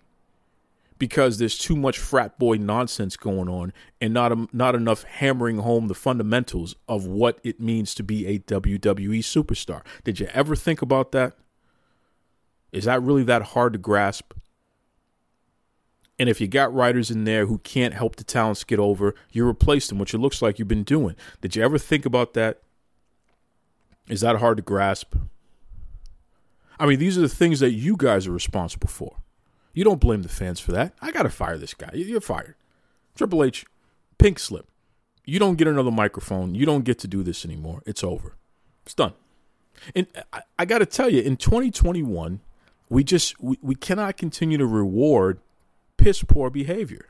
because 0.99 1.37
there's 1.37 1.57
too 1.57 1.75
much 1.75 1.99
frat 1.99 2.39
boy 2.39 2.55
nonsense 2.55 3.17
going 3.17 3.49
on 3.49 3.73
and 4.01 4.13
not 4.13 4.53
not 4.53 4.75
enough 4.75 5.03
hammering 5.03 5.57
home 5.59 5.87
the 5.87 5.95
fundamentals 5.95 6.75
of 6.87 7.05
what 7.05 7.39
it 7.43 7.59
means 7.59 7.93
to 7.95 8.03
be 8.03 8.25
a 8.27 8.39
WWE 8.39 9.19
superstar. 9.19 9.81
Did 10.03 10.19
you 10.19 10.27
ever 10.33 10.55
think 10.55 10.81
about 10.81 11.11
that? 11.11 11.37
Is 12.71 12.85
that 12.85 13.01
really 13.01 13.23
that 13.23 13.41
hard 13.41 13.73
to 13.73 13.79
grasp? 13.79 14.33
And 16.19 16.29
if 16.29 16.41
you 16.41 16.47
got 16.47 16.73
writers 16.73 17.11
in 17.11 17.25
there 17.25 17.45
who 17.45 17.59
can't 17.59 17.93
help 17.93 18.15
the 18.15 18.23
talents 18.23 18.63
get 18.63 18.79
over, 18.79 19.13
you 19.31 19.47
replace 19.47 19.87
them, 19.87 19.99
which 19.99 20.13
it 20.13 20.17
looks 20.17 20.41
like 20.41 20.57
you've 20.57 20.67
been 20.67 20.83
doing. 20.83 21.15
Did 21.41 21.55
you 21.55 21.63
ever 21.63 21.77
think 21.77 22.05
about 22.05 22.33
that? 22.33 22.61
Is 24.09 24.21
that 24.21 24.37
hard 24.37 24.57
to 24.57 24.63
grasp? 24.63 25.15
I 26.79 26.85
mean, 26.85 26.97
these 26.97 27.17
are 27.17 27.21
the 27.21 27.29
things 27.29 27.59
that 27.59 27.71
you 27.71 27.95
guys 27.97 28.25
are 28.25 28.31
responsible 28.31 28.87
for. 28.87 29.17
You 29.77 29.83
don't 29.83 29.99
blame 29.99 30.23
the 30.23 30.27
fans 30.27 30.59
for 30.59 30.71
that. 30.71 30.93
I 31.03 31.11
got 31.11 31.21
to 31.21 31.29
fire 31.29 31.55
this 31.55 31.75
guy. 31.75 31.91
You're 31.93 32.19
fired. 32.19 32.55
Triple 33.13 33.43
H, 33.43 33.63
pink 34.17 34.39
slip. 34.39 34.67
You 35.23 35.37
don't 35.37 35.55
get 35.55 35.67
another 35.67 35.91
microphone. 35.91 36.55
You 36.55 36.65
don't 36.65 36.83
get 36.83 36.97
to 36.97 37.07
do 37.07 37.21
this 37.21 37.45
anymore. 37.45 37.83
It's 37.85 38.03
over. 38.03 38.33
It's 38.87 38.95
done. 38.95 39.13
And 39.95 40.07
I, 40.33 40.41
I 40.57 40.65
got 40.65 40.79
to 40.79 40.87
tell 40.87 41.11
you, 41.11 41.21
in 41.21 41.37
2021, 41.37 42.39
we 42.89 43.03
just 43.03 43.39
we, 43.39 43.59
we 43.61 43.75
cannot 43.75 44.17
continue 44.17 44.57
to 44.57 44.65
reward 44.65 45.41
piss 45.95 46.23
poor 46.23 46.49
behavior. 46.49 47.05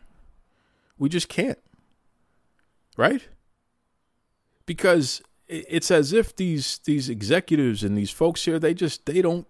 We 0.99 1.07
just 1.07 1.29
can't. 1.29 1.59
Right? 2.97 3.29
Because 4.65 5.21
it's 5.47 5.89
as 5.89 6.11
if 6.11 6.35
these 6.35 6.81
these 6.83 7.07
executives 7.07 7.81
and 7.81 7.97
these 7.97 8.11
folks 8.11 8.43
here 8.43 8.59
they 8.59 8.73
just 8.73 9.05
they 9.05 9.21
don't 9.21 9.47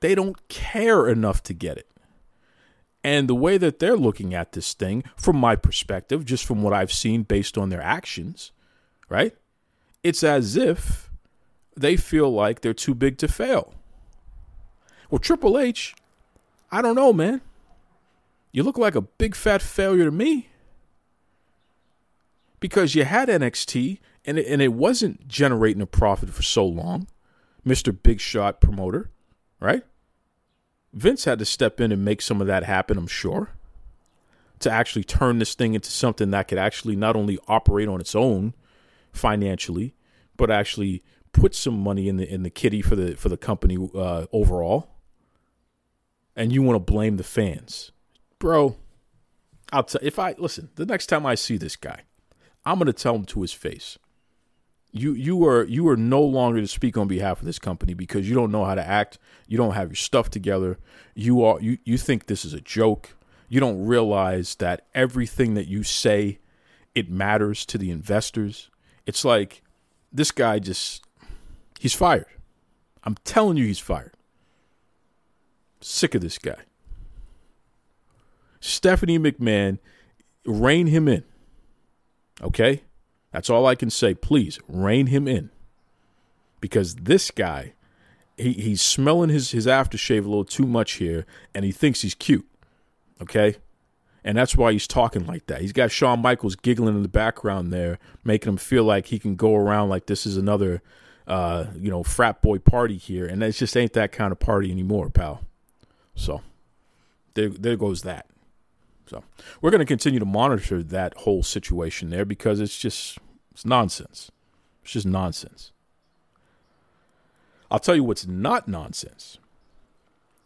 they 0.00 0.14
don't 0.14 0.48
care 0.48 1.06
enough 1.06 1.42
to 1.42 1.52
get 1.52 1.76
it. 1.76 1.86
And 3.06 3.28
the 3.28 3.36
way 3.36 3.56
that 3.56 3.78
they're 3.78 3.96
looking 3.96 4.34
at 4.34 4.50
this 4.50 4.74
thing, 4.74 5.04
from 5.16 5.36
my 5.36 5.54
perspective, 5.54 6.24
just 6.24 6.44
from 6.44 6.64
what 6.64 6.72
I've 6.72 6.92
seen 6.92 7.22
based 7.22 7.56
on 7.56 7.68
their 7.68 7.80
actions, 7.80 8.50
right? 9.08 9.32
It's 10.02 10.24
as 10.24 10.56
if 10.56 11.08
they 11.76 11.96
feel 11.96 12.28
like 12.32 12.62
they're 12.62 12.74
too 12.74 12.96
big 12.96 13.16
to 13.18 13.28
fail. 13.28 13.74
Well, 15.08 15.20
Triple 15.20 15.56
H, 15.56 15.94
I 16.72 16.82
don't 16.82 16.96
know, 16.96 17.12
man. 17.12 17.42
You 18.50 18.64
look 18.64 18.76
like 18.76 18.96
a 18.96 19.02
big 19.02 19.36
fat 19.36 19.62
failure 19.62 20.06
to 20.06 20.10
me. 20.10 20.48
Because 22.58 22.96
you 22.96 23.04
had 23.04 23.28
NXT 23.28 24.00
and 24.24 24.36
it, 24.36 24.48
and 24.48 24.60
it 24.60 24.72
wasn't 24.72 25.28
generating 25.28 25.80
a 25.80 25.86
profit 25.86 26.30
for 26.30 26.42
so 26.42 26.66
long, 26.66 27.06
Mr. 27.64 27.96
Big 27.96 28.18
Shot 28.18 28.60
promoter, 28.60 29.10
right? 29.60 29.84
Vince 30.96 31.26
had 31.26 31.38
to 31.38 31.44
step 31.44 31.78
in 31.78 31.92
and 31.92 32.02
make 32.02 32.22
some 32.22 32.40
of 32.40 32.46
that 32.46 32.64
happen, 32.64 32.96
I'm 32.96 33.06
sure, 33.06 33.50
to 34.60 34.70
actually 34.70 35.04
turn 35.04 35.38
this 35.38 35.54
thing 35.54 35.74
into 35.74 35.90
something 35.90 36.30
that 36.30 36.48
could 36.48 36.56
actually 36.56 36.96
not 36.96 37.14
only 37.14 37.38
operate 37.46 37.86
on 37.86 38.00
its 38.00 38.14
own 38.14 38.54
financially, 39.12 39.94
but 40.38 40.50
actually 40.50 41.04
put 41.32 41.54
some 41.54 41.78
money 41.78 42.08
in 42.08 42.16
the 42.16 42.26
in 42.26 42.44
the 42.44 42.50
kitty 42.50 42.80
for 42.80 42.96
the 42.96 43.14
for 43.14 43.28
the 43.28 43.36
company 43.36 43.76
uh, 43.94 44.24
overall. 44.32 44.88
And 46.34 46.50
you 46.50 46.62
want 46.62 46.76
to 46.76 46.92
blame 46.92 47.18
the 47.18 47.24
fans, 47.24 47.92
bro? 48.38 48.76
I'll 49.72 49.84
tell 49.84 50.00
if 50.02 50.18
I 50.18 50.34
listen 50.38 50.70
the 50.76 50.86
next 50.86 51.06
time 51.06 51.26
I 51.26 51.34
see 51.34 51.58
this 51.58 51.76
guy, 51.76 52.04
I'm 52.64 52.78
gonna 52.78 52.94
tell 52.94 53.14
him 53.14 53.26
to 53.26 53.42
his 53.42 53.52
face 53.52 53.98
you 54.98 55.12
you 55.12 55.46
are 55.46 55.64
you 55.64 55.88
are 55.88 55.96
no 55.96 56.20
longer 56.20 56.60
to 56.60 56.68
speak 56.68 56.96
on 56.96 57.08
behalf 57.08 57.40
of 57.40 57.46
this 57.46 57.58
company 57.58 57.94
because 57.94 58.28
you 58.28 58.34
don't 58.34 58.50
know 58.50 58.64
how 58.64 58.74
to 58.74 58.86
act. 58.86 59.18
You 59.46 59.56
don't 59.56 59.74
have 59.74 59.88
your 59.88 59.96
stuff 59.96 60.30
together. 60.30 60.78
You 61.14 61.44
are 61.44 61.60
you 61.60 61.78
you 61.84 61.98
think 61.98 62.26
this 62.26 62.44
is 62.44 62.52
a 62.52 62.60
joke. 62.60 63.14
You 63.48 63.60
don't 63.60 63.86
realize 63.86 64.56
that 64.56 64.86
everything 64.94 65.54
that 65.54 65.68
you 65.68 65.82
say 65.82 66.38
it 66.94 67.10
matters 67.10 67.64
to 67.66 67.78
the 67.78 67.90
investors. 67.90 68.70
It's 69.06 69.24
like 69.24 69.62
this 70.12 70.30
guy 70.30 70.58
just 70.58 71.04
he's 71.78 71.94
fired. 71.94 72.26
I'm 73.04 73.16
telling 73.24 73.56
you 73.56 73.66
he's 73.66 73.78
fired. 73.78 74.14
Sick 75.80 76.14
of 76.14 76.20
this 76.22 76.38
guy. 76.38 76.56
Stephanie 78.60 79.18
McMahon, 79.18 79.78
rein 80.44 80.88
him 80.88 81.06
in. 81.06 81.22
Okay? 82.42 82.82
That's 83.32 83.50
all 83.50 83.66
I 83.66 83.74
can 83.74 83.90
say. 83.90 84.14
Please 84.14 84.58
rein 84.68 85.06
him 85.06 85.28
in. 85.28 85.50
Because 86.60 86.94
this 86.96 87.30
guy, 87.30 87.74
he, 88.36 88.52
he's 88.52 88.80
smelling 88.80 89.30
his, 89.30 89.50
his 89.50 89.66
aftershave 89.66 90.24
a 90.24 90.28
little 90.28 90.44
too 90.44 90.66
much 90.66 90.94
here, 90.94 91.26
and 91.54 91.64
he 91.64 91.72
thinks 91.72 92.02
he's 92.02 92.14
cute. 92.14 92.46
Okay? 93.20 93.56
And 94.24 94.36
that's 94.36 94.56
why 94.56 94.72
he's 94.72 94.88
talking 94.88 95.24
like 95.26 95.46
that. 95.46 95.60
He's 95.60 95.72
got 95.72 95.92
Shawn 95.92 96.20
Michaels 96.20 96.56
giggling 96.56 96.96
in 96.96 97.02
the 97.02 97.08
background 97.08 97.72
there, 97.72 97.98
making 98.24 98.48
him 98.48 98.56
feel 98.56 98.82
like 98.82 99.06
he 99.06 99.18
can 99.18 99.36
go 99.36 99.54
around 99.54 99.88
like 99.88 100.06
this 100.06 100.26
is 100.26 100.36
another, 100.36 100.82
uh, 101.28 101.66
you 101.76 101.90
know, 101.90 102.02
frat 102.02 102.42
boy 102.42 102.58
party 102.58 102.96
here. 102.96 103.26
And 103.26 103.42
it 103.42 103.52
just 103.52 103.76
ain't 103.76 103.92
that 103.92 104.10
kind 104.10 104.32
of 104.32 104.40
party 104.40 104.72
anymore, 104.72 105.10
pal. 105.10 105.42
So 106.16 106.40
there, 107.34 107.50
there 107.50 107.76
goes 107.76 108.02
that. 108.02 108.26
So 109.06 109.22
we're 109.60 109.70
going 109.70 109.80
to 109.80 109.86
continue 109.86 110.18
to 110.18 110.26
monitor 110.26 110.82
that 110.82 111.14
whole 111.18 111.42
situation 111.42 112.10
there 112.10 112.24
because 112.24 112.60
it's 112.60 112.78
just 112.78 113.18
it's 113.52 113.64
nonsense. 113.64 114.30
It's 114.82 114.92
just 114.92 115.06
nonsense. 115.06 115.72
I'll 117.70 117.78
tell 117.78 117.96
you 117.96 118.04
what's 118.04 118.26
not 118.26 118.68
nonsense. 118.68 119.38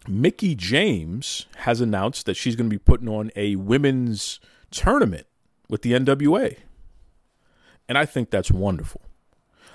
Mickie 0.09 0.55
James 0.55 1.47
has 1.59 1.81
announced 1.81 2.27
that 2.27 2.35
she's 2.35 2.57
going 2.57 2.71
to 2.71 2.75
be 2.75 2.79
putting 2.79 3.09
on 3.09 3.31
a 3.37 3.57
women's 3.57 4.41
tournament 4.71 5.27
with 5.69 5.83
the 5.83 5.93
NWA. 5.93 6.57
And 7.89 7.99
I 7.99 8.07
think 8.07 8.31
that's 8.31 8.51
wonderful. 8.51 9.03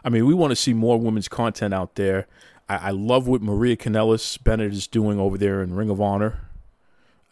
I 0.04 0.10
mean, 0.10 0.26
we 0.26 0.34
want 0.34 0.52
to 0.52 0.56
see 0.56 0.74
more 0.74 1.00
women's 1.00 1.28
content 1.28 1.74
out 1.74 1.96
there. 1.96 2.28
I, 2.68 2.76
I 2.76 2.90
love 2.92 3.28
what 3.28 3.42
Maria 3.42 3.76
Kanellis 3.76 4.42
Bennett 4.44 4.74
is 4.74 4.88
doing 4.88 5.20
over 5.20 5.38
there 5.38 5.62
in 5.62 5.76
Ring 5.76 5.90
of 5.90 6.02
Honor. 6.02 6.42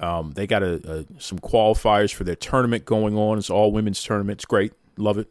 Um, 0.03 0.31
they 0.31 0.45
got 0.45 0.63
a, 0.63 0.73
a, 0.91 1.21
some 1.21 1.39
qualifiers 1.39 2.13
for 2.13 2.25
their 2.25 2.35
tournament 2.35 2.83
going 2.83 3.15
on. 3.17 3.37
It's 3.37 3.49
all 3.49 3.71
women's 3.71 4.03
tournament. 4.03 4.39
It's 4.39 4.45
great. 4.45 4.73
Love 4.97 5.17
it. 5.17 5.29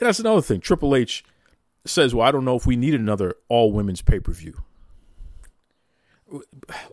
And 0.00 0.08
that's 0.08 0.18
another 0.18 0.42
thing. 0.42 0.60
Triple 0.60 0.96
H 0.96 1.24
says, 1.84 2.14
Well, 2.14 2.26
I 2.26 2.32
don't 2.32 2.44
know 2.44 2.56
if 2.56 2.66
we 2.66 2.74
need 2.74 2.94
another 2.94 3.36
all 3.48 3.70
women's 3.70 4.02
pay 4.02 4.18
per 4.18 4.32
view. 4.32 4.62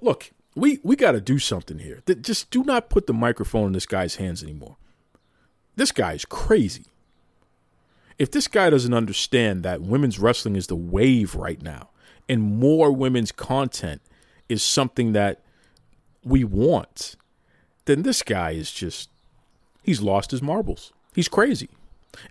Look, 0.01 0.31
we, 0.55 0.79
we 0.83 0.95
got 0.95 1.13
to 1.13 1.21
do 1.21 1.39
something 1.39 1.79
here. 1.79 2.03
Just 2.21 2.51
do 2.51 2.63
not 2.63 2.89
put 2.89 3.07
the 3.07 3.13
microphone 3.13 3.67
in 3.67 3.73
this 3.73 3.87
guy's 3.87 4.17
hands 4.17 4.43
anymore. 4.43 4.77
This 5.75 5.91
guy 5.91 6.13
is 6.13 6.25
crazy. 6.25 6.85
If 8.19 8.29
this 8.29 8.47
guy 8.47 8.69
doesn't 8.69 8.93
understand 8.93 9.63
that 9.63 9.81
women's 9.81 10.19
wrestling 10.19 10.55
is 10.55 10.67
the 10.67 10.75
wave 10.75 11.33
right 11.33 11.59
now 11.59 11.89
and 12.29 12.43
more 12.43 12.91
women's 12.91 13.31
content 13.31 14.01
is 14.47 14.61
something 14.61 15.13
that 15.13 15.42
we 16.23 16.43
want, 16.43 17.15
then 17.85 18.03
this 18.03 18.23
guy 18.23 18.51
is 18.51 18.71
just, 18.71 19.09
he's 19.83 20.01
lost 20.01 20.31
his 20.31 20.41
marbles. 20.41 20.93
He's 21.13 21.27
crazy. 21.27 21.69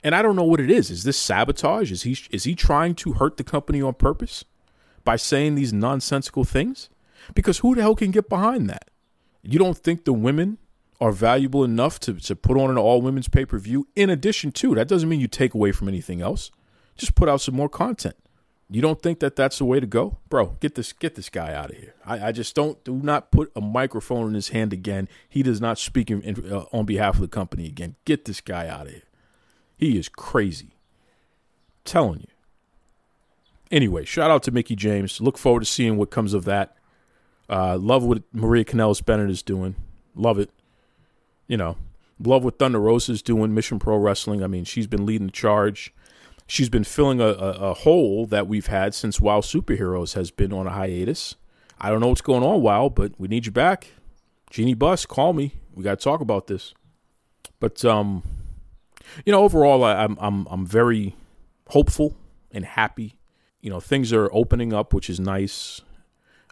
And 0.02 0.14
I 0.14 0.22
don't 0.22 0.36
know 0.36 0.44
what 0.44 0.60
it 0.60 0.70
is. 0.70 0.90
Is 0.90 1.04
this 1.04 1.16
sabotage? 1.16 1.90
Is 1.90 2.02
he 2.02 2.16
is 2.30 2.44
he 2.44 2.54
trying 2.54 2.94
to 2.96 3.14
hurt 3.14 3.36
the 3.36 3.44
company 3.44 3.82
on 3.82 3.94
purpose 3.94 4.44
by 5.04 5.16
saying 5.16 5.54
these 5.54 5.72
nonsensical 5.72 6.44
things? 6.44 6.88
Because 7.34 7.58
who 7.58 7.74
the 7.74 7.82
hell 7.82 7.94
can 7.94 8.10
get 8.10 8.28
behind 8.28 8.68
that? 8.70 8.90
You 9.42 9.58
don't 9.58 9.76
think 9.76 10.04
the 10.04 10.12
women 10.12 10.58
are 11.00 11.10
valuable 11.10 11.64
enough 11.64 11.98
to, 12.00 12.14
to 12.14 12.36
put 12.36 12.56
on 12.56 12.70
an 12.70 12.78
all 12.78 13.02
women's 13.02 13.28
pay 13.28 13.44
per 13.44 13.58
view? 13.58 13.88
In 13.96 14.08
addition 14.08 14.52
to 14.52 14.74
that 14.76 14.88
doesn't 14.88 15.08
mean 15.08 15.20
you 15.20 15.28
take 15.28 15.54
away 15.54 15.72
from 15.72 15.88
anything 15.88 16.20
else. 16.20 16.50
Just 16.96 17.14
put 17.14 17.28
out 17.28 17.40
some 17.40 17.56
more 17.56 17.68
content. 17.68 18.16
You 18.72 18.80
don't 18.80 19.02
think 19.02 19.20
that 19.20 19.36
that's 19.36 19.58
the 19.58 19.66
way 19.66 19.80
to 19.80 19.86
go, 19.86 20.16
bro? 20.30 20.56
Get 20.60 20.76
this 20.76 20.94
get 20.94 21.14
this 21.14 21.28
guy 21.28 21.52
out 21.52 21.70
of 21.70 21.76
here. 21.76 21.94
I, 22.06 22.28
I 22.28 22.32
just 22.32 22.54
don't 22.54 22.82
do 22.84 22.94
not 22.94 23.30
put 23.30 23.52
a 23.54 23.60
microphone 23.60 24.28
in 24.28 24.34
his 24.34 24.48
hand 24.48 24.72
again. 24.72 25.08
He 25.28 25.42
does 25.42 25.60
not 25.60 25.78
speak 25.78 26.10
in, 26.10 26.22
in, 26.22 26.50
uh, 26.50 26.64
on 26.72 26.86
behalf 26.86 27.16
of 27.16 27.20
the 27.20 27.28
company 27.28 27.66
again. 27.66 27.96
Get 28.06 28.24
this 28.24 28.40
guy 28.40 28.68
out 28.68 28.86
of 28.86 28.92
here. 28.92 29.02
He 29.76 29.98
is 29.98 30.08
crazy. 30.08 30.70
I'm 30.70 31.82
telling 31.84 32.20
you. 32.20 32.26
Anyway, 33.70 34.06
shout 34.06 34.30
out 34.30 34.42
to 34.44 34.50
Mickie 34.50 34.76
James. 34.76 35.20
Look 35.20 35.36
forward 35.36 35.60
to 35.60 35.66
seeing 35.66 35.98
what 35.98 36.10
comes 36.10 36.32
of 36.32 36.46
that. 36.46 36.74
Uh, 37.50 37.76
love 37.76 38.04
what 38.04 38.22
Maria 38.32 38.64
Kanellis 38.64 39.04
Bennett 39.04 39.28
is 39.28 39.42
doing. 39.42 39.74
Love 40.14 40.38
it. 40.38 40.48
You 41.46 41.58
know, 41.58 41.76
love 42.18 42.42
what 42.42 42.58
Thunder 42.58 42.80
Rosa 42.80 43.12
is 43.12 43.20
doing. 43.20 43.52
Mission 43.52 43.78
Pro 43.78 43.98
Wrestling. 43.98 44.42
I 44.42 44.46
mean, 44.46 44.64
she's 44.64 44.86
been 44.86 45.04
leading 45.04 45.26
the 45.26 45.32
charge. 45.32 45.92
She's 46.46 46.68
been 46.68 46.84
filling 46.84 47.20
a, 47.20 47.28
a, 47.28 47.70
a 47.70 47.74
hole 47.74 48.26
that 48.26 48.46
we've 48.46 48.66
had 48.66 48.94
since 48.94 49.20
WoW 49.20 49.40
Superheroes 49.40 50.14
has 50.14 50.30
been 50.30 50.52
on 50.52 50.66
a 50.66 50.70
hiatus. 50.70 51.36
I 51.80 51.90
don't 51.90 52.00
know 52.00 52.08
what's 52.08 52.20
going 52.20 52.42
on, 52.42 52.62
WoW, 52.62 52.88
but 52.88 53.12
we 53.18 53.28
need 53.28 53.46
you 53.46 53.52
back. 53.52 53.88
Jeanie 54.50 54.74
Buss, 54.74 55.06
call 55.06 55.32
me. 55.32 55.54
We 55.74 55.82
got 55.82 55.98
to 55.98 56.04
talk 56.04 56.20
about 56.20 56.46
this. 56.46 56.74
But 57.58 57.84
um, 57.84 58.22
you 59.24 59.32
know, 59.32 59.42
overall, 59.42 59.84
I, 59.84 60.04
I'm 60.04 60.16
I'm 60.20 60.46
I'm 60.50 60.66
very 60.66 61.16
hopeful 61.68 62.16
and 62.50 62.64
happy. 62.64 63.18
You 63.60 63.70
know, 63.70 63.80
things 63.80 64.12
are 64.12 64.28
opening 64.32 64.72
up, 64.72 64.92
which 64.92 65.08
is 65.08 65.20
nice. 65.20 65.80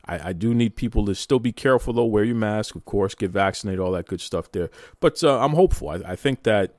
I, 0.07 0.29
I, 0.29 0.33
do 0.33 0.55
need 0.55 0.77
people 0.77 1.05
to 1.07 1.15
still 1.15 1.41
be 1.41 1.53
careful, 1.53 1.93
though. 1.93 2.05
Wear 2.05 2.25
your 2.25 2.37
mask, 2.37 2.75
of 2.75 2.85
course, 2.85 3.15
get 3.15 3.31
vaccinated, 3.31 3.81
all 3.81 3.93
that 3.93 4.07
good 4.07 4.21
stuff 4.21 4.51
there. 4.53 4.71
But 5.01 5.23
uh, 5.23 5.41
I'm 5.41 5.53
hopeful. 5.53 5.91
I, 5.91 5.97
I 6.07 6.17
think 6.17 6.45
that 6.45 6.77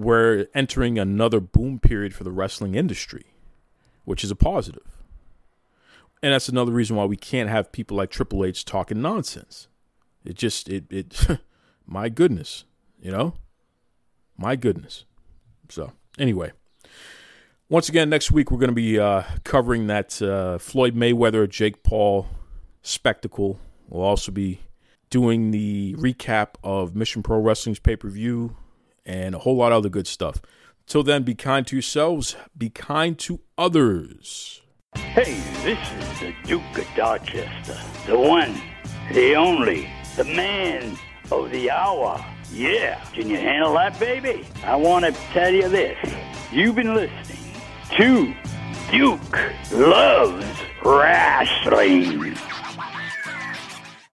we're 0.00 0.46
entering 0.54 0.98
another 0.98 1.40
boom 1.40 1.78
period 1.78 2.14
for 2.14 2.24
the 2.24 2.32
wrestling 2.32 2.74
industry, 2.74 3.26
which 4.04 4.24
is 4.24 4.30
a 4.30 4.36
positive. 4.36 4.98
And 6.22 6.32
that's 6.32 6.48
another 6.48 6.72
reason 6.72 6.96
why 6.96 7.04
we 7.04 7.16
can't 7.16 7.50
have 7.50 7.70
people 7.70 7.98
like 7.98 8.10
Triple 8.10 8.44
H 8.44 8.64
talking 8.64 9.02
nonsense. 9.02 9.68
It 10.24 10.36
just, 10.36 10.68
it, 10.68 10.84
it, 10.90 11.38
my 11.86 12.08
goodness, 12.08 12.64
you 13.00 13.10
know? 13.10 13.34
My 14.38 14.56
goodness. 14.56 15.04
So, 15.68 15.92
anyway, 16.18 16.52
once 17.68 17.90
again, 17.90 18.08
next 18.08 18.30
week 18.30 18.50
we're 18.50 18.58
going 18.58 18.68
to 18.68 18.74
be 18.74 18.98
uh, 18.98 19.22
covering 19.44 19.86
that 19.88 20.20
uh, 20.22 20.56
Floyd 20.58 20.94
Mayweather 20.94 21.48
Jake 21.48 21.82
Paul 21.82 22.26
spectacle. 22.80 23.60
We'll 23.88 24.02
also 24.02 24.32
be 24.32 24.60
doing 25.10 25.50
the 25.50 25.94
recap 25.98 26.54
of 26.64 26.96
Mission 26.96 27.22
Pro 27.22 27.38
Wrestling's 27.38 27.78
pay 27.78 27.96
per 27.96 28.08
view 28.08 28.56
and 29.04 29.34
a 29.34 29.38
whole 29.38 29.56
lot 29.56 29.72
of 29.72 29.78
other 29.78 29.88
good 29.88 30.06
stuff. 30.06 30.40
Till 30.86 31.02
then, 31.02 31.22
be 31.22 31.34
kind 31.34 31.66
to 31.68 31.76
yourselves, 31.76 32.36
be 32.56 32.68
kind 32.68 33.18
to 33.20 33.40
others. 33.56 34.62
Hey, 34.96 35.40
this 35.62 35.78
is 35.92 36.20
the 36.20 36.34
Duke 36.44 36.62
of 36.78 36.86
Dorchester, 36.96 37.78
the 38.06 38.18
one, 38.18 38.60
the 39.12 39.36
only, 39.36 39.88
the 40.16 40.24
man 40.24 40.98
of 41.30 41.50
the 41.50 41.70
hour. 41.70 42.24
Yeah, 42.52 43.02
can 43.12 43.30
you 43.30 43.36
handle 43.36 43.74
that, 43.74 43.98
baby? 44.00 44.44
I 44.64 44.74
want 44.74 45.04
to 45.04 45.12
tell 45.32 45.52
you 45.52 45.68
this. 45.68 45.96
You've 46.50 46.74
been 46.74 46.94
listening 46.94 47.54
to 47.96 48.34
Duke 48.90 49.38
Loves 49.72 50.44
Wrestling. 50.84 52.34